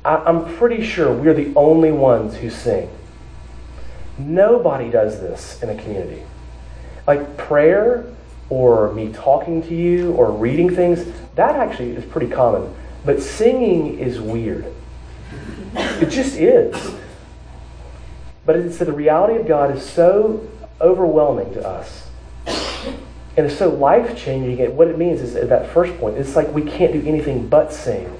I, 0.05 0.29
am 0.29 0.57
pretty 0.57 0.83
sure 0.83 1.13
we're 1.13 1.35
the 1.35 1.53
only 1.57 1.93
ones 1.93 2.37
who 2.37 2.49
sing. 2.49 2.89
Nobody 4.17 4.91
does 4.91 5.21
this 5.21 5.63
in 5.63 5.69
a 5.69 5.75
community. 5.75 6.23
Like, 7.07 7.37
prayer 7.37 8.07
or 8.51 8.93
me 8.93 9.13
talking 9.13 9.63
to 9.63 9.75
you 9.75 10.13
or 10.13 10.31
reading 10.31 10.75
things, 10.75 11.05
that 11.35 11.57
actually 11.57 11.91
is 11.91 12.05
pretty 12.05 12.29
common. 12.29 12.75
But 13.05 13.21
singing 13.23 13.99
is 13.99 14.21
weird. 14.21 14.67
It 15.75 16.11
just 16.11 16.37
is. 16.37 16.95
But 18.47 18.57
it's 18.57 18.79
the 18.79 18.93
reality 18.93 19.39
of 19.41 19.47
God 19.47 19.75
is 19.75 19.85
so 19.85 20.49
overwhelming 20.81 21.53
to 21.55 21.67
us. 21.67 22.09
And 23.37 23.47
it's 23.47 23.57
so 23.57 23.69
life 23.69 24.17
changing. 24.17 24.61
And 24.61 24.77
What 24.77 24.89
it 24.89 24.99
means 24.99 25.21
is 25.21 25.35
at 25.35 25.49
that 25.49 25.71
first 25.71 25.99
point, 25.99 26.17
it's 26.17 26.37
like 26.37 26.53
we 26.53 26.63
can't 26.63 26.93
do 26.93 27.03
anything 27.07 27.49
but 27.49 27.73
sing. 27.73 28.17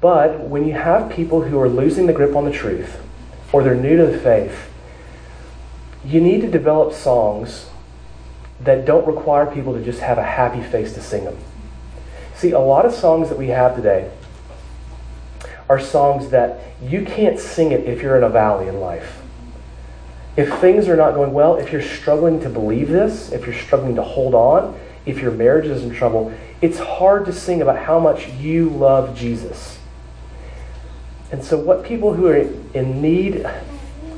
But 0.00 0.40
when 0.40 0.66
you 0.66 0.74
have 0.74 1.10
people 1.10 1.42
who 1.42 1.58
are 1.58 1.68
losing 1.68 2.06
the 2.06 2.12
grip 2.12 2.36
on 2.36 2.44
the 2.44 2.52
truth, 2.52 3.00
or 3.52 3.64
they're 3.64 3.74
new 3.74 3.96
to 3.96 4.06
the 4.06 4.18
faith, 4.18 4.70
you 6.04 6.20
need 6.20 6.42
to 6.42 6.50
develop 6.50 6.92
songs 6.92 7.70
that 8.60 8.84
don't 8.84 9.06
require 9.06 9.46
people 9.46 9.74
to 9.74 9.82
just 9.82 10.00
have 10.00 10.18
a 10.18 10.22
happy 10.22 10.62
face 10.62 10.92
to 10.94 11.00
sing 11.00 11.24
them. 11.24 11.36
See, 12.34 12.52
a 12.52 12.58
lot 12.58 12.86
of 12.86 12.92
songs 12.92 13.28
that 13.28 13.38
we 13.38 13.48
have 13.48 13.76
today 13.76 14.10
are 15.68 15.78
songs 15.78 16.30
that 16.30 16.60
you 16.82 17.04
can't 17.04 17.38
sing 17.38 17.72
it 17.72 17.84
if 17.84 18.02
you're 18.02 18.16
in 18.16 18.24
a 18.24 18.28
valley 18.28 18.68
in 18.68 18.80
life. 18.80 19.20
If 20.36 20.52
things 20.58 20.88
are 20.88 20.96
not 20.96 21.14
going 21.14 21.32
well, 21.32 21.56
if 21.56 21.72
you're 21.72 21.82
struggling 21.82 22.40
to 22.40 22.48
believe 22.48 22.88
this, 22.88 23.30
if 23.32 23.46
you're 23.46 23.54
struggling 23.54 23.94
to 23.96 24.02
hold 24.02 24.34
on, 24.34 24.78
if 25.06 25.18
your 25.18 25.32
marriage 25.32 25.66
is 25.66 25.82
in 25.82 25.94
trouble, 25.94 26.32
it's 26.60 26.78
hard 26.78 27.24
to 27.26 27.32
sing 27.32 27.62
about 27.62 27.78
how 27.78 27.98
much 27.98 28.28
you 28.34 28.68
love 28.70 29.16
Jesus. 29.16 29.78
And 31.32 31.44
so, 31.44 31.58
what 31.58 31.84
people 31.84 32.14
who 32.14 32.26
are 32.26 32.36
in 32.36 33.00
need 33.00 33.44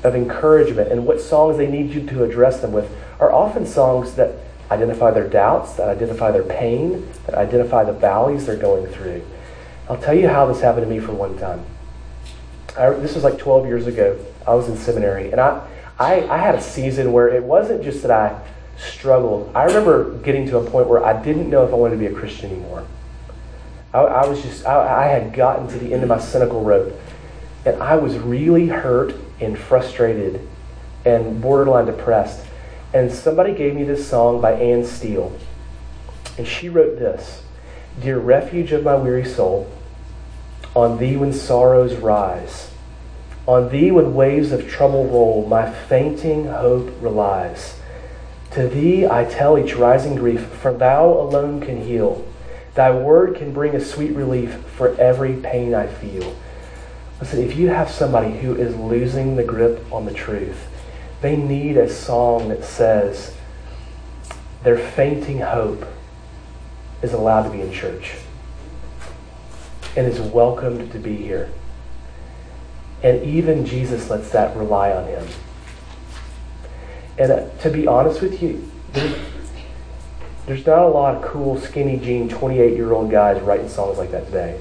of 0.03 0.15
encouragement 0.15 0.91
and 0.91 1.07
what 1.07 1.21
songs 1.21 1.57
they 1.57 1.67
need 1.67 1.91
you 1.91 2.07
to 2.07 2.25
address 2.25 2.61
them 2.61 2.73
with 2.73 2.91
are 3.23 3.33
often 3.33 3.65
songs 3.65 4.15
that 4.15 4.35
identify 4.71 5.13
their 5.13 5.29
doubts, 5.29 5.75
that 5.75 5.89
identify 5.89 6.33
their 6.33 6.43
pain, 6.43 7.09
that 7.27 7.37
identify 7.37 7.85
the 7.85 7.93
valleys 7.93 8.47
they're 8.47 8.57
going 8.57 8.87
through. 8.87 9.25
I'll 9.89 10.01
tell 10.01 10.15
you 10.15 10.29
how 10.29 10.47
this 10.47 10.61
happened 10.61 10.87
to 10.87 10.91
me 10.91 10.99
for 10.99 11.13
one 11.13 11.39
time. 11.39 11.65
I, 12.77 12.91
this 12.91 13.15
was 13.15 13.23
like 13.23 13.39
12 13.39 13.67
years 13.67 13.87
ago. 13.87 14.19
I 14.47 14.55
was 14.55 14.69
in 14.69 14.77
seminary, 14.77 15.31
and 15.31 15.41
I, 15.41 15.65
I, 15.99 16.27
I 16.29 16.39
had 16.39 16.57
a 16.57 16.61
season 16.61 17.13
where 17.13 17.29
it 17.29 17.45
wasn't 17.45 17.85
just 17.85 18.03
that 18.03 18.11
I 18.11 18.43
struggled. 18.77 19.55
I 19.55 19.65
remember 19.65 20.19
getting 20.19 20.47
to 20.49 20.59
a 20.59 20.69
point 20.69 20.89
where 20.89 21.05
I 21.05 21.23
didn't 21.23 21.49
know 21.49 21.65
if 21.65 21.73
I 21.73 21.77
wanted 21.77 21.95
to 21.95 22.01
be 22.01 22.07
a 22.07 22.15
Christian 22.15 22.51
anymore. 22.51 22.85
I, 23.95 24.01
I 24.01 24.27
was 24.27 24.43
just, 24.43 24.67
I, 24.67 25.05
I 25.05 25.07
had 25.07 25.33
gotten 25.33 25.69
to 25.69 25.79
the 25.79 25.93
end 25.93 26.03
of 26.03 26.09
my 26.09 26.19
cynical 26.19 26.65
road, 26.65 26.99
and 27.65 27.81
I 27.81 27.95
was 27.95 28.19
really 28.19 28.67
hurt 28.67 29.15
and 29.41 29.57
frustrated 29.57 30.49
and 31.05 31.41
borderline 31.41 31.87
depressed. 31.87 32.47
And 32.95 33.11
somebody 33.11 33.55
gave 33.55 33.75
me 33.75 33.85
this 33.85 34.07
song 34.07 34.41
by 34.41 34.53
Anne 34.53 34.85
Steele. 34.85 35.39
And 36.37 36.47
she 36.47 36.69
wrote 36.69 36.99
this 36.99 37.43
Dear 38.01 38.19
refuge 38.19 38.73
of 38.73 38.85
my 38.85 38.97
weary 38.97 39.25
soul, 39.25 39.71
on 40.75 40.99
thee 40.99 41.17
when 41.17 41.33
sorrows 41.33 41.95
rise, 41.97 42.71
on 43.47 43.71
thee 43.71 43.91
when 43.91 44.15
waves 44.15 44.53
of 44.53 44.69
trouble 44.69 45.07
roll, 45.07 45.47
my 45.47 45.71
fainting 45.71 46.47
hope 46.47 46.91
relies. 47.01 47.79
To 48.53 48.69
thee 48.69 49.07
I 49.07 49.25
tell 49.25 49.59
each 49.59 49.75
rising 49.75 50.15
grief, 50.15 50.47
for 50.47 50.73
thou 50.73 51.07
alone 51.07 51.61
can 51.61 51.83
heal. 51.83 52.27
Thy 52.75 52.91
word 52.91 53.37
can 53.37 53.53
bring 53.53 53.75
a 53.75 53.81
sweet 53.85 54.13
relief 54.13 54.55
for 54.77 54.95
every 54.97 55.35
pain 55.35 55.75
I 55.75 55.87
feel. 55.87 56.37
Listen, 57.21 57.43
if 57.43 57.57
you 57.57 57.69
have 57.69 57.91
somebody 57.91 58.39
who 58.39 58.55
is 58.55 58.75
losing 58.77 59.37
the 59.37 59.45
grip 59.45 59.81
on 59.93 60.05
the 60.05 60.13
truth, 60.13 60.67
they 61.23 61.37
need 61.37 61.77
a 61.77 61.89
song 61.89 62.49
that 62.49 62.65
says, 62.65 63.35
their 64.65 64.77
fainting 64.77 65.39
hope 65.39 65.87
is 67.01 67.13
allowed 67.13 67.45
to 67.45 67.51
be 67.51 67.61
in 67.61 67.73
church 67.73 68.17
and 69.97 70.07
is 70.07 70.21
welcomed 70.21 70.91
to 70.93 70.99
be 70.99 71.17
here. 71.17 71.51
And 73.03 73.23
even 73.25 73.65
Jesus 73.65 74.11
lets 74.11 74.31
that 74.31 74.57
rely 74.57 74.93
on 74.93 75.07
him. 75.07 75.27
And 77.19 77.33
uh, 77.33 77.49
to 77.61 77.71
be 77.71 77.87
honest 77.87 78.21
with 78.21 78.43
you, 78.43 78.71
there's, 78.93 79.17
there's 80.47 80.67
not 80.67 80.79
a 80.79 80.89
lot 80.89 81.17
of 81.17 81.23
cool, 81.23 81.59
skinny 81.61 81.99
jean, 81.99 82.29
28 82.29 82.75
year 82.75 82.93
old 82.93 83.11
guys 83.11 83.41
writing 83.43 83.69
songs 83.69 83.99
like 83.99 84.11
that 84.13 84.27
today. 84.27 84.61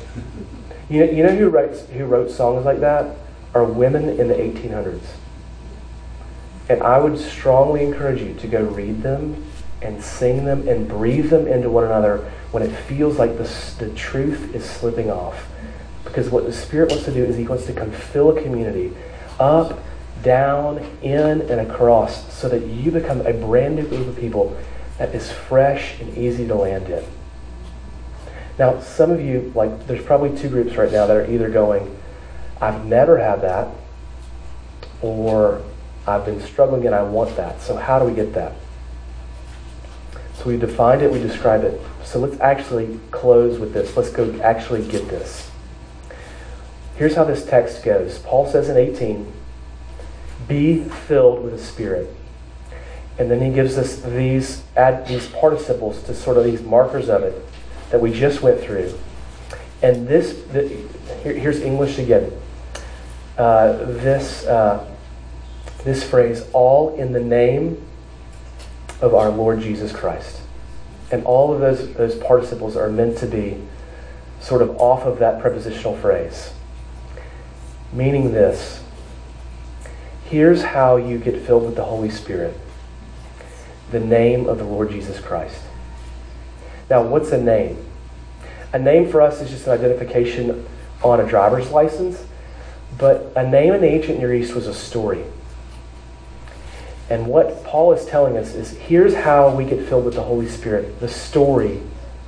You 0.90 1.06
know, 1.06 1.12
you 1.12 1.24
know 1.24 1.36
who, 1.36 1.50
writes, 1.50 1.88
who 1.88 2.06
wrote 2.06 2.30
songs 2.30 2.66
like 2.66 2.82
that? 2.82 3.16
Are 3.54 3.64
women 3.64 4.10
in 4.10 4.28
the 4.28 4.34
1800s. 4.34 5.02
And 6.72 6.82
I 6.84 7.00
would 7.00 7.20
strongly 7.20 7.84
encourage 7.84 8.22
you 8.22 8.34
to 8.36 8.48
go 8.48 8.64
read 8.64 9.04
them 9.04 9.44
and 9.82 10.02
sing 10.02 10.46
them 10.46 10.70
and 10.70 10.88
breathe 10.88 11.30
them 11.30 11.46
into 11.46 11.70
one 11.70 11.84
another 11.84 12.32
when 12.52 12.64
it 12.64 12.74
feels 12.74 13.20
like 13.20 13.38
the, 13.38 13.44
the 13.80 13.94
truth 13.94 14.56
is 14.56 14.64
slipping 14.64 15.12
off. 15.12 15.50
Because 16.06 16.30
what 16.30 16.46
the 16.46 16.54
Spirit 16.54 16.90
wants 16.90 17.04
to 17.04 17.14
do 17.14 17.26
is 17.26 17.36
He 17.36 17.46
wants 17.46 17.66
to 17.66 17.74
come 17.74 17.92
fill 17.92 18.38
a 18.38 18.42
community 18.42 18.96
up, 19.38 19.84
down, 20.24 20.78
in, 21.02 21.42
and 21.42 21.60
across 21.70 22.34
so 22.34 22.48
that 22.48 22.66
you 22.66 22.90
become 22.90 23.20
a 23.28 23.34
brand 23.34 23.76
new 23.76 23.86
group 23.86 24.08
of 24.08 24.16
people 24.16 24.58
that 24.98 25.14
is 25.14 25.30
fresh 25.30 26.00
and 26.00 26.18
easy 26.18 26.48
to 26.48 26.56
land 26.56 26.88
in. 26.88 27.04
Now, 28.58 28.80
some 28.80 29.12
of 29.12 29.20
you, 29.20 29.52
like, 29.54 29.88
there's 29.88 30.06
probably 30.06 30.38
two 30.38 30.48
groups 30.48 30.78
right 30.78 30.90
now 30.90 31.06
that 31.06 31.18
are 31.18 31.30
either 31.30 31.50
going, 31.50 31.98
I've 32.62 32.86
never 32.86 33.18
had 33.18 33.42
that, 33.42 33.68
or 35.02 35.64
I've 36.16 36.26
been 36.26 36.42
struggling 36.42 36.86
and 36.86 36.96
I 36.96 37.04
want 37.04 37.36
that. 37.38 37.62
So, 37.62 37.76
how 37.76 38.00
do 38.00 38.06
we 38.06 38.14
get 38.14 38.34
that? 38.34 38.54
So, 40.36 40.46
we 40.46 40.58
defined 40.58 41.02
it, 41.02 41.12
we 41.12 41.20
describe 41.20 41.64
it. 41.64 41.80
So, 42.04 42.20
let's 42.20 42.40
actually 42.40 43.00
close 43.12 43.60
with 43.60 43.74
this. 43.74 43.96
Let's 43.96 44.10
go 44.10 44.40
actually 44.42 44.88
get 44.88 45.08
this. 45.08 45.50
Here's 46.96 47.16
how 47.16 47.24
this 47.24 47.46
text 47.46 47.84
goes 47.84 48.20
Paul 48.20 48.48
says 48.48 48.70
in 48.70 48.78
18, 48.78 49.32
Be 50.48 50.84
filled 50.84 51.44
with 51.44 51.54
the 51.54 51.60
Spirit. 51.60 52.16
And 53.18 53.30
then 53.30 53.42
he 53.42 53.52
gives 53.52 53.78
us 53.78 54.02
these, 54.02 54.64
add 54.76 55.08
these 55.08 55.28
participles 55.28 56.02
to 56.04 56.16
sort 56.16 56.38
of 56.38 56.44
these 56.44 56.62
markers 56.62 57.10
of 57.10 57.24
it 57.24 57.46
that 57.92 58.00
we 58.00 58.12
just 58.12 58.42
went 58.42 58.60
through. 58.62 58.94
And 59.84 60.08
this, 60.08 60.42
the, 60.52 60.68
here, 61.24 61.34
here's 61.34 61.62
English 61.62 61.98
again. 61.98 62.32
Uh, 63.38 63.74
this, 63.74 64.46
uh, 64.46 64.88
this 65.84 66.04
phrase, 66.04 66.44
all 66.54 66.96
in 66.96 67.12
the 67.14 67.20
name 67.20 67.86
of 69.02 69.16
our 69.16 69.30
Lord 69.30 69.62
Jesus 69.62 69.92
Christ. 69.92 70.42
And 71.12 71.26
all 71.26 71.54
of 71.54 71.60
those, 71.60 71.94
those 71.94 72.16
participles 72.16 72.78
are 72.78 72.90
meant 72.90 73.18
to 73.20 73.26
be 73.26 73.62
sort 74.40 74.62
of 74.62 74.70
off 74.78 75.04
of 75.04 75.20
that 75.20 75.42
prepositional 75.42 75.98
phrase. 75.98 76.54
Meaning 77.94 78.32
this 78.32 78.82
here's 80.26 80.64
how 80.64 80.96
you 80.96 81.18
get 81.18 81.42
filled 81.46 81.66
with 81.66 81.76
the 81.76 81.84
Holy 81.84 82.10
Spirit 82.10 82.58
the 83.92 84.00
name 84.00 84.48
of 84.48 84.58
the 84.58 84.64
Lord 84.64 84.90
Jesus 84.90 85.20
Christ. 85.20 85.62
Now, 86.90 87.04
what's 87.04 87.32
a 87.32 87.42
name? 87.42 87.78
A 88.72 88.80
name 88.80 89.10
for 89.10 89.22
us 89.22 89.42
is 89.42 89.50
just 89.50 89.68
an 89.68 89.74
identification 89.74 90.66
on 91.04 91.20
a 91.20 91.28
driver's 91.28 91.72
license, 91.72 92.26
but 92.98 93.34
a 93.36 93.46
name 93.46 93.74
in 93.74 93.82
the 93.82 93.88
ancient 93.88 94.20
Near 94.20 94.34
East 94.34 94.56
was 94.56 94.68
a 94.68 94.74
story. 94.74 95.26
And 97.12 97.28
what 97.28 97.66
Paul 97.66 97.92
is 97.92 98.06
telling 98.06 98.38
us 98.38 98.56
is 98.56 98.72
here's 98.78 99.14
how 99.14 99.54
we 99.54 99.66
get 99.66 99.86
filled 99.86 100.06
with 100.06 100.14
the 100.14 100.24
Holy 100.24 100.48
Spirit 100.48 101.02
the 101.02 101.10
story 101.10 101.82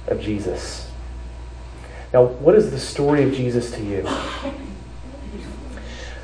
of 0.07 0.19
Jesus. 0.19 0.91
Now, 2.11 2.25
what 2.25 2.53
is 2.55 2.69
the 2.69 2.77
story 2.77 3.23
of 3.23 3.33
Jesus 3.33 3.71
to 3.71 3.81
you? 3.81 4.05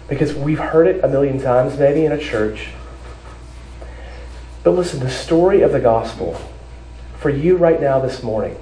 Because 0.10 0.34
we've 0.34 0.60
heard 0.60 0.88
it 0.88 1.02
a 1.06 1.08
million 1.08 1.40
times, 1.40 1.80
maybe 1.80 2.04
in 2.04 2.12
a 2.12 2.18
church. 2.18 2.72
But 4.66 4.72
listen, 4.72 5.00
the 5.00 5.10
story 5.10 5.62
of 5.62 5.72
the 5.72 5.80
gospel 5.80 6.38
for 7.18 7.30
you 7.30 7.56
right 7.56 7.80
now 7.80 8.02
this 8.02 8.22
morning 8.22 8.58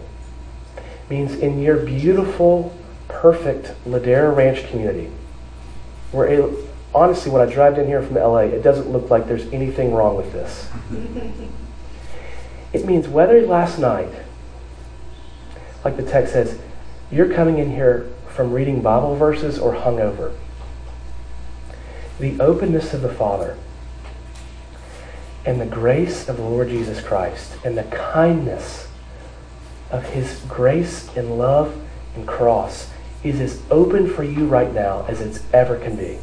means 1.10 1.34
in 1.34 1.60
your 1.60 1.78
beautiful, 1.78 2.78
perfect 3.08 3.74
Ladera 3.84 4.36
Ranch 4.36 4.68
community, 4.70 5.10
where 6.12 6.28
honestly, 6.98 7.32
when 7.32 7.48
I 7.48 7.52
drive 7.52 7.78
in 7.78 7.88
here 7.88 8.02
from 8.02 8.16
LA, 8.16 8.40
it 8.40 8.64
doesn't 8.64 8.90
look 8.90 9.10
like 9.10 9.28
there's 9.28 9.46
anything 9.54 9.94
wrong 9.94 10.18
with 10.18 10.34
this. 10.34 10.70
it 12.74 12.86
means 12.86 13.08
whether 13.08 13.42
last 13.46 13.80
night, 13.80 14.10
like 15.86 15.96
the 15.96 16.04
text 16.04 16.34
says, 16.34 16.60
you're 17.12 17.34
coming 17.34 17.60
in 17.60 17.72
here 17.72 18.12
from 18.28 18.52
reading 18.52 18.82
Bible 18.82 19.16
verses 19.16 19.58
or 19.58 19.76
hungover, 19.76 20.36
the 22.20 22.40
openness 22.40 22.94
of 22.94 23.02
the 23.02 23.14
Father 23.14 23.58
and 25.46 25.62
the 25.62 25.66
grace 25.66 26.28
of 26.28 26.38
the 26.38 26.44
Lord 26.44 26.68
Jesus 26.68 27.02
Christ 27.02 27.54
and 27.64 27.78
the 27.78 27.84
kindness 27.84 28.88
of 29.90 30.04
his 30.04 30.42
grace 30.48 31.10
and 31.16 31.38
love 31.38 31.80
and 32.16 32.28
cross 32.28 32.90
is 33.24 33.40
as 33.40 33.62
open 33.72 34.10
for 34.10 34.24
you 34.24 34.46
right 34.46 34.74
now 34.74 35.06
as 35.08 35.22
it's 35.22 35.42
ever 35.54 35.78
can 35.78 35.96
be. 35.96 36.20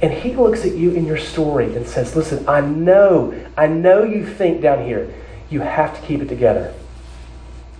And 0.00 0.12
he 0.12 0.34
looks 0.34 0.64
at 0.64 0.76
you 0.76 0.92
in 0.92 1.06
your 1.06 1.16
story 1.16 1.74
and 1.74 1.86
says, 1.86 2.14
Listen, 2.14 2.48
I 2.48 2.60
know, 2.60 3.34
I 3.56 3.66
know 3.66 4.04
you 4.04 4.24
think 4.26 4.60
down 4.60 4.84
here 4.84 5.12
you 5.50 5.60
have 5.60 5.98
to 5.98 6.06
keep 6.06 6.20
it 6.20 6.28
together. 6.28 6.74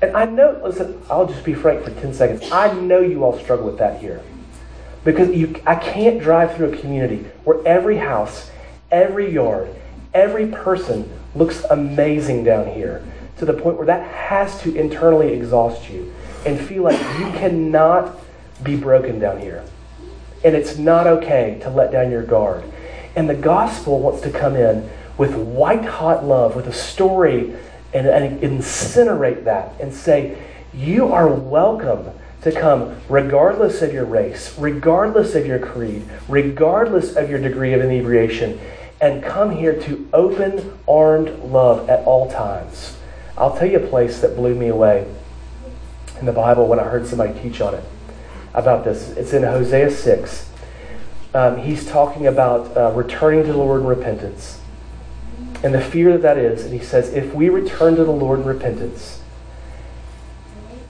And 0.01 0.17
I 0.17 0.25
know, 0.27 0.61
listen, 0.63 1.01
I'll 1.11 1.27
just 1.27 1.45
be 1.45 1.55
frank 1.55 1.85
for 1.85 1.91
10 1.91 2.15
seconds. 2.15 2.51
I 2.53 2.73
know 2.73 3.01
you 3.01 3.25
all 3.25 3.39
struggle 3.39 3.67
with 3.67 3.79
that 3.79 4.01
here. 4.01 4.23
Because 5.05 5.35
you, 5.35 5.61
I 5.67 5.75
can't 5.75 6.21
drive 6.21 6.57
through 6.57 6.73
a 6.73 6.77
community 6.77 7.27
where 7.45 7.67
every 7.67 7.99
house, 7.99 8.51
every 8.91 9.33
yard, 9.33 9.75
every 10.15 10.47
person 10.49 11.11
looks 11.35 11.65
amazing 11.65 12.45
down 12.45 12.73
here 12.73 13.05
to 13.39 13.45
the 13.45 13.53
point 13.53 13.77
where 13.77 13.87
that 13.87 14.07
has 14.13 14.61
to 14.63 14.75
internally 14.75 15.33
exhaust 15.33 15.89
you 15.89 16.13
and 16.45 16.59
feel 16.61 16.83
like 16.83 16.99
you 17.19 17.27
cannot 17.39 18.19
be 18.63 18.77
broken 18.77 19.19
down 19.19 19.41
here. 19.41 19.65
And 20.45 20.55
it's 20.55 20.79
not 20.79 21.07
okay 21.07 21.59
to 21.63 21.71
let 21.71 21.91
down 21.91 22.11
your 22.11 22.23
guard. 22.23 22.65
And 23.17 23.29
the 23.29 23.35
gospel 23.35 23.99
wants 23.99 24.21
to 24.23 24.31
come 24.31 24.55
in 24.55 24.89
with 25.17 25.35
white 25.35 25.85
hot 25.85 26.25
love, 26.25 26.55
with 26.55 26.69
a 26.69 26.73
story, 26.73 27.55
and, 27.93 28.07
and 28.07 28.41
incinerate 28.41 29.45
that 29.45 29.75
and 29.81 29.93
say, 29.93 30.39
You 30.73 31.13
are 31.13 31.29
welcome 31.29 32.11
to 32.43 32.53
come 32.53 32.97
regardless 33.09 33.83
of 33.83 33.93
your 33.93 34.05
race, 34.05 34.57
regardless 34.59 35.35
of 35.35 35.47
your 35.47 35.59
creed, 35.59 36.05
regardless 36.29 37.17
of 37.17 37.29
your 37.29 37.41
degree 37.41 37.73
of 37.73 37.81
inebriation, 37.81 38.61
and 39.01 39.23
come 39.23 39.51
here 39.51 39.81
to 39.83 40.09
open 40.13 40.79
armed 40.87 41.31
love 41.41 41.89
at 41.89 42.05
all 42.05 42.31
times. 42.31 42.97
I'll 43.37 43.57
tell 43.57 43.69
you 43.69 43.79
a 43.79 43.87
place 43.87 44.21
that 44.21 44.37
blew 44.37 44.55
me 44.55 44.69
away 44.69 45.13
in 46.21 46.27
the 46.27 46.33
Bible 46.33 46.67
when 46.67 46.79
I 46.79 46.85
heard 46.85 47.07
somebody 47.07 47.39
teach 47.41 47.61
on 47.61 47.75
it 47.75 47.85
about 48.59 48.85
this. 48.85 49.11
It's 49.11 49.33
in 49.33 49.45
Hosea 49.45 49.91
6. 49.91 50.51
Um, 51.35 51.59
he's 51.59 51.87
talking 51.87 52.27
about 52.27 52.77
uh, 52.77 52.93
returning 52.93 53.45
to 53.45 53.53
the 53.53 53.59
Lord 53.59 53.83
in 53.83 53.87
repentance 53.87 54.61
and 55.63 55.75
the 55.75 55.81
fear 55.81 56.13
that 56.13 56.23
that 56.23 56.39
is. 56.39 56.65
And 56.65 56.73
he 56.73 56.85
says, 56.85 57.13
if 57.13 57.33
we 57.35 57.49
return 57.49 57.97
to 57.97 58.05
the 58.05 58.13
Lord 58.13 58.41
in 58.41 58.47
repentance, 58.47 59.23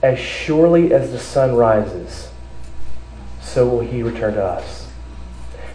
as 0.01 0.17
surely 0.17 0.93
as 0.93 1.11
the 1.11 1.19
sun 1.19 1.55
rises, 1.55 2.31
so 3.41 3.67
will 3.67 3.81
he 3.81 4.01
return 4.01 4.35
to 4.35 4.43
us. 4.43 4.89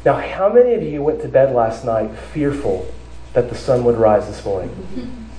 Now, 0.04 0.18
how 0.18 0.52
many 0.52 0.74
of 0.74 0.83
you 0.83 1.02
went 1.02 1.22
to 1.22 1.28
bed 1.28 1.54
last 1.54 1.85
night 1.85 2.16
fearful 2.16 2.92
that 3.33 3.48
the 3.48 3.54
sun 3.54 3.85
would 3.85 3.96
rise 3.96 4.26
this 4.26 4.44
morning? 4.44 5.20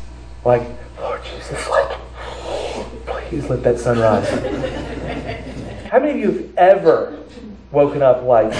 Like, 0.45 0.61
Lord 0.99 1.21
Jesus, 1.23 1.67
like, 1.69 1.97
please 3.07 3.49
let 3.49 3.63
that 3.63 3.79
sun 3.79 3.97
rise. 3.97 4.91
How 5.95 6.01
many 6.01 6.11
of 6.11 6.17
you 6.19 6.31
have 6.31 6.57
ever 6.57 7.23
woken 7.71 8.01
up 8.01 8.23
like 8.23 8.53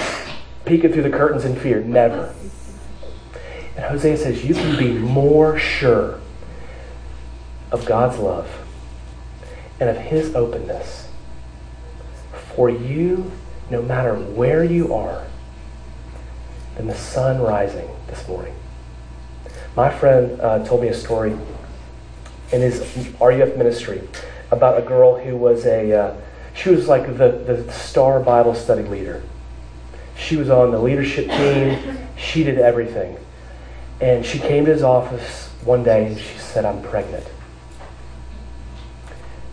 peeking 0.64 0.90
through 0.90 1.02
the 1.02 1.10
curtains 1.10 1.44
in 1.44 1.54
fear? 1.54 1.82
Never. 1.82 2.34
And 3.76 3.84
Hosea 3.84 4.16
says, 4.16 4.42
you 4.42 4.54
can 4.54 4.78
be 4.78 4.94
more 4.94 5.58
sure 5.58 6.18
of 7.70 7.84
God's 7.84 8.18
love 8.18 8.50
and 9.78 9.90
of 9.90 9.98
His 9.98 10.34
openness 10.34 11.10
for 12.54 12.70
you, 12.70 13.30
no 13.68 13.82
matter 13.82 14.14
where 14.14 14.64
you 14.64 14.94
are, 14.94 15.26
than 16.78 16.86
the 16.86 16.94
sun 16.94 17.42
rising 17.42 17.90
this 18.06 18.26
morning. 18.26 18.54
My 19.76 19.90
friend 19.90 20.40
uh, 20.40 20.64
told 20.64 20.80
me 20.80 20.88
a 20.88 20.94
story 20.94 21.36
in 22.50 22.62
his 22.62 22.80
RUF 23.20 23.56
ministry 23.58 24.08
about 24.50 24.78
a 24.78 24.82
girl 24.82 25.18
who 25.18 25.36
was 25.36 25.66
a, 25.66 25.92
uh, 25.92 26.16
she 26.56 26.70
was 26.70 26.88
like 26.88 27.06
the, 27.06 27.28
the 27.46 27.70
star 27.72 28.18
Bible 28.18 28.54
study 28.54 28.82
leader. 28.82 29.22
She 30.16 30.36
was 30.36 30.48
on 30.48 30.70
the 30.70 30.78
leadership 30.78 31.28
team, 31.28 31.98
she 32.16 32.42
did 32.42 32.58
everything. 32.58 33.18
And 34.00 34.24
she 34.24 34.38
came 34.38 34.64
to 34.64 34.72
his 34.72 34.82
office 34.82 35.48
one 35.64 35.82
day 35.82 36.06
and 36.06 36.18
she 36.18 36.38
said, 36.38 36.64
I'm 36.64 36.82
pregnant. 36.82 37.26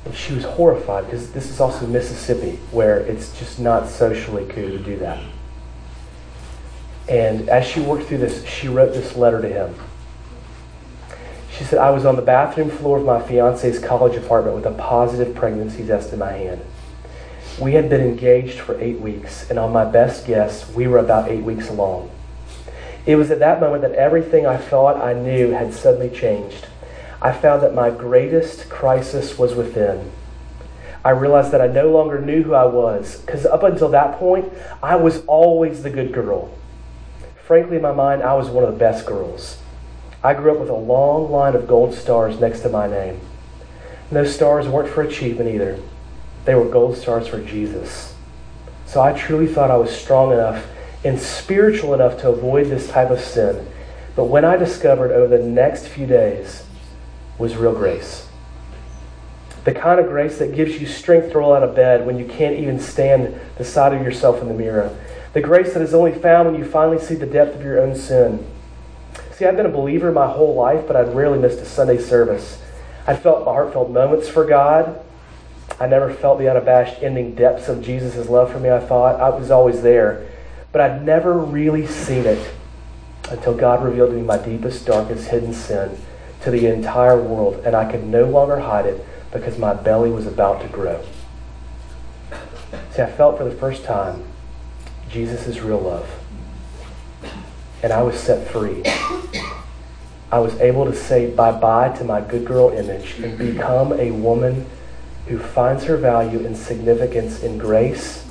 And 0.05 0.15
she 0.15 0.33
was 0.33 0.43
horrified 0.43 1.05
because 1.05 1.31
this 1.31 1.49
is 1.49 1.59
also 1.59 1.85
Mississippi 1.87 2.59
where 2.71 2.99
it's 2.99 3.37
just 3.37 3.59
not 3.59 3.89
socially 3.89 4.45
cool 4.47 4.69
to 4.69 4.79
do 4.79 4.97
that. 4.97 5.23
And 7.09 7.49
as 7.49 7.65
she 7.65 7.81
worked 7.81 8.07
through 8.07 8.19
this, 8.19 8.45
she 8.45 8.69
wrote 8.69 8.93
this 8.93 9.15
letter 9.15 9.41
to 9.41 9.47
him. 9.47 9.75
She 11.57 11.63
said, 11.65 11.79
I 11.79 11.91
was 11.91 12.05
on 12.05 12.15
the 12.15 12.21
bathroom 12.21 12.69
floor 12.69 12.97
of 12.97 13.05
my 13.05 13.21
fiance's 13.21 13.79
college 13.79 14.15
apartment 14.15 14.55
with 14.55 14.65
a 14.65 14.71
positive 14.71 15.35
pregnancy 15.35 15.85
test 15.85 16.11
in 16.13 16.19
my 16.19 16.31
hand. 16.31 16.61
We 17.61 17.73
had 17.73 17.87
been 17.87 18.01
engaged 18.01 18.59
for 18.59 18.79
eight 18.81 18.99
weeks, 18.99 19.49
and 19.49 19.59
on 19.59 19.71
my 19.71 19.85
best 19.85 20.25
guess, 20.25 20.67
we 20.71 20.87
were 20.87 20.97
about 20.97 21.29
eight 21.29 21.43
weeks 21.43 21.69
along. 21.69 22.09
It 23.05 23.15
was 23.15 23.29
at 23.29 23.39
that 23.39 23.61
moment 23.61 23.83
that 23.83 23.93
everything 23.93 24.47
I 24.47 24.57
thought 24.57 25.01
I 25.01 25.13
knew 25.13 25.51
had 25.51 25.73
suddenly 25.73 26.09
changed. 26.09 26.67
I 27.21 27.31
found 27.31 27.61
that 27.61 27.75
my 27.75 27.91
greatest 27.91 28.69
crisis 28.69 29.37
was 29.37 29.53
within. 29.53 30.11
I 31.05 31.11
realized 31.11 31.51
that 31.51 31.61
I 31.61 31.67
no 31.67 31.91
longer 31.91 32.19
knew 32.19 32.43
who 32.43 32.53
I 32.53 32.65
was, 32.65 33.21
because 33.21 33.45
up 33.45 33.61
until 33.61 33.89
that 33.89 34.17
point, 34.17 34.51
I 34.81 34.95
was 34.95 35.23
always 35.25 35.83
the 35.83 35.89
good 35.89 36.11
girl. 36.11 36.57
Frankly, 37.45 37.75
in 37.75 37.81
my 37.83 37.91
mind, 37.91 38.23
I 38.23 38.33
was 38.33 38.49
one 38.49 38.63
of 38.63 38.71
the 38.71 38.79
best 38.79 39.05
girls. 39.05 39.59
I 40.23 40.33
grew 40.33 40.53
up 40.53 40.59
with 40.59 40.69
a 40.69 40.73
long 40.73 41.29
line 41.29 41.55
of 41.55 41.67
gold 41.67 41.93
stars 41.93 42.39
next 42.39 42.61
to 42.61 42.69
my 42.69 42.87
name. 42.87 43.19
And 44.09 44.17
those 44.17 44.33
stars 44.33 44.67
weren't 44.67 44.89
for 44.89 45.01
achievement 45.01 45.49
either, 45.53 45.77
they 46.45 46.55
were 46.55 46.65
gold 46.65 46.97
stars 46.97 47.27
for 47.27 47.41
Jesus. 47.41 48.15
So 48.85 49.01
I 49.01 49.13
truly 49.13 49.47
thought 49.47 49.71
I 49.71 49.77
was 49.77 49.95
strong 49.95 50.31
enough 50.31 50.65
and 51.03 51.19
spiritual 51.19 51.93
enough 51.93 52.19
to 52.21 52.29
avoid 52.29 52.67
this 52.67 52.89
type 52.89 53.09
of 53.09 53.19
sin. 53.19 53.67
But 54.15 54.25
when 54.25 54.45
I 54.45 54.57
discovered 54.57 55.11
over 55.11 55.35
the 55.35 55.43
next 55.43 55.87
few 55.87 56.05
days 56.05 56.63
was 57.37 57.55
real 57.55 57.73
grace. 57.73 58.27
The 59.63 59.73
kind 59.73 59.99
of 59.99 60.07
grace 60.07 60.39
that 60.39 60.55
gives 60.55 60.79
you 60.79 60.85
strength 60.85 61.31
to 61.31 61.37
roll 61.37 61.53
out 61.53 61.63
of 61.63 61.75
bed 61.75 62.05
when 62.05 62.19
you 62.19 62.25
can't 62.25 62.59
even 62.59 62.79
stand 62.79 63.39
the 63.57 63.63
sight 63.63 63.93
of 63.93 64.01
yourself 64.01 64.41
in 64.41 64.49
the 64.49 64.53
mirror. 64.53 64.95
The 65.31 65.41
grace 65.41 65.73
that 65.73 65.81
is 65.81 65.93
only 65.93 66.13
found 66.13 66.51
when 66.51 66.59
you 66.59 66.69
finally 66.69 66.99
see 66.99 67.15
the 67.15 67.25
depth 67.25 67.55
of 67.55 67.63
your 67.63 67.79
own 67.79 67.95
sin. 67.95 68.45
See, 69.31 69.45
I've 69.45 69.57
been 69.57 69.65
a 69.65 69.69
believer 69.69 70.11
my 70.11 70.27
whole 70.27 70.53
life, 70.53 70.85
but 70.85 70.95
I'd 70.95 71.15
rarely 71.15 71.39
missed 71.39 71.59
a 71.59 71.65
Sunday 71.65 71.97
service. 71.97 72.61
I 73.07 73.15
felt 73.15 73.45
my 73.45 73.51
heartfelt 73.51 73.89
moments 73.89 74.29
for 74.29 74.45
God. 74.45 75.02
I 75.79 75.87
never 75.87 76.13
felt 76.13 76.39
the 76.39 76.49
unabashed 76.49 77.01
ending 77.01 77.35
depths 77.35 77.67
of 77.67 77.83
Jesus' 77.83 78.29
love 78.29 78.51
for 78.51 78.59
me, 78.59 78.69
I 78.69 78.79
thought. 78.79 79.19
I 79.19 79.29
was 79.29 79.51
always 79.51 79.81
there. 79.81 80.27
But 80.71 80.81
I'd 80.81 81.05
never 81.05 81.37
really 81.37 81.87
seen 81.87 82.25
it 82.25 82.51
until 83.29 83.55
God 83.55 83.83
revealed 83.83 84.11
to 84.11 84.15
me 84.15 84.21
my 84.21 84.37
deepest, 84.37 84.85
darkest, 84.85 85.29
hidden 85.29 85.53
sin 85.53 85.97
to 86.41 86.51
the 86.51 86.67
entire 86.67 87.19
world, 87.21 87.61
and 87.65 87.75
I 87.75 87.89
could 87.89 88.03
no 88.03 88.25
longer 88.25 88.59
hide 88.59 88.85
it 88.85 89.05
because 89.31 89.57
my 89.57 89.73
belly 89.73 90.11
was 90.11 90.27
about 90.27 90.61
to 90.61 90.67
grow. 90.67 91.03
See, 92.91 93.01
I 93.01 93.11
felt 93.11 93.37
for 93.37 93.45
the 93.45 93.55
first 93.55 93.83
time 93.83 94.23
Jesus' 95.09 95.59
real 95.59 95.79
love. 95.79 96.09
And 97.81 97.91
I 97.91 98.01
was 98.03 98.19
set 98.19 98.47
free. 98.47 98.83
I 100.31 100.39
was 100.39 100.59
able 100.59 100.85
to 100.85 100.95
say 100.95 101.29
bye 101.29 101.51
bye 101.51 101.89
to 101.97 102.03
my 102.03 102.21
good 102.21 102.45
girl 102.45 102.69
image 102.69 103.19
and 103.19 103.37
become 103.37 103.93
a 103.93 104.11
woman 104.11 104.65
who 105.27 105.39
finds 105.39 105.85
her 105.85 105.97
value 105.97 106.45
and 106.45 106.55
significance 106.55 107.41
in 107.41 107.57
grace 107.57 108.25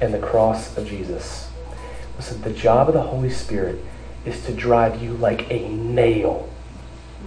and 0.00 0.12
the 0.12 0.18
cross 0.18 0.76
of 0.76 0.86
Jesus. 0.86 1.50
Listen, 2.16 2.40
the 2.42 2.52
job 2.52 2.88
of 2.88 2.94
the 2.94 3.02
Holy 3.02 3.30
Spirit 3.30 3.82
is 4.24 4.44
to 4.44 4.52
drive 4.52 5.02
you 5.02 5.12
like 5.14 5.50
a 5.50 5.68
nail 5.68 6.48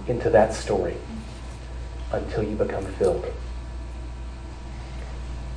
into 0.06 0.28
that 0.30 0.52
story 0.52 0.96
until 2.12 2.42
you 2.42 2.54
become 2.56 2.84
filled. 2.84 3.24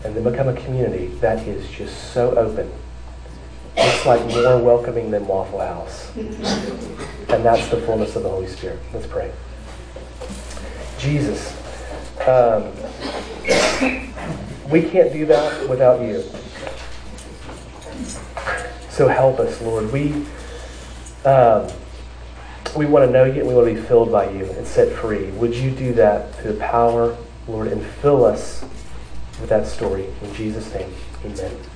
And 0.03 0.15
then 0.15 0.23
become 0.23 0.47
a 0.47 0.53
community 0.53 1.07
that 1.19 1.45
is 1.47 1.69
just 1.69 2.13
so 2.13 2.35
open. 2.37 2.71
It's 3.75 4.05
like 4.05 4.21
more 4.27 4.61
welcoming 4.61 5.11
than 5.11 5.27
Waffle 5.27 5.59
House. 5.59 6.15
And 6.15 7.43
that's 7.43 7.67
the 7.69 7.81
fullness 7.81 8.15
of 8.15 8.23
the 8.23 8.29
Holy 8.29 8.47
Spirit. 8.47 8.79
Let's 8.93 9.07
pray. 9.07 9.31
Jesus, 10.97 11.51
um, 12.21 12.71
we 14.69 14.81
can't 14.81 15.11
do 15.13 15.25
that 15.25 15.69
without 15.69 16.01
you. 16.01 16.23
So 18.89 19.07
help 19.07 19.39
us, 19.39 19.61
Lord. 19.61 19.91
We 19.91 20.25
um, 21.25 21.67
we 22.75 22.85
want 22.85 23.05
to 23.05 23.11
know 23.11 23.25
you 23.25 23.39
and 23.39 23.47
we 23.47 23.55
want 23.55 23.67
to 23.67 23.73
be 23.73 23.81
filled 23.81 24.11
by 24.11 24.29
you 24.29 24.45
and 24.51 24.65
set 24.65 24.91
free. 24.97 25.31
Would 25.31 25.55
you 25.55 25.71
do 25.71 25.93
that 25.93 26.35
through 26.35 26.53
the 26.53 26.59
power, 26.59 27.17
Lord, 27.47 27.67
and 27.67 27.83
fill 27.83 28.25
us 28.25 28.63
with 29.39 29.49
that 29.49 29.67
story. 29.67 30.07
In 30.21 30.33
Jesus' 30.33 30.73
name, 30.73 30.93
amen. 31.23 31.74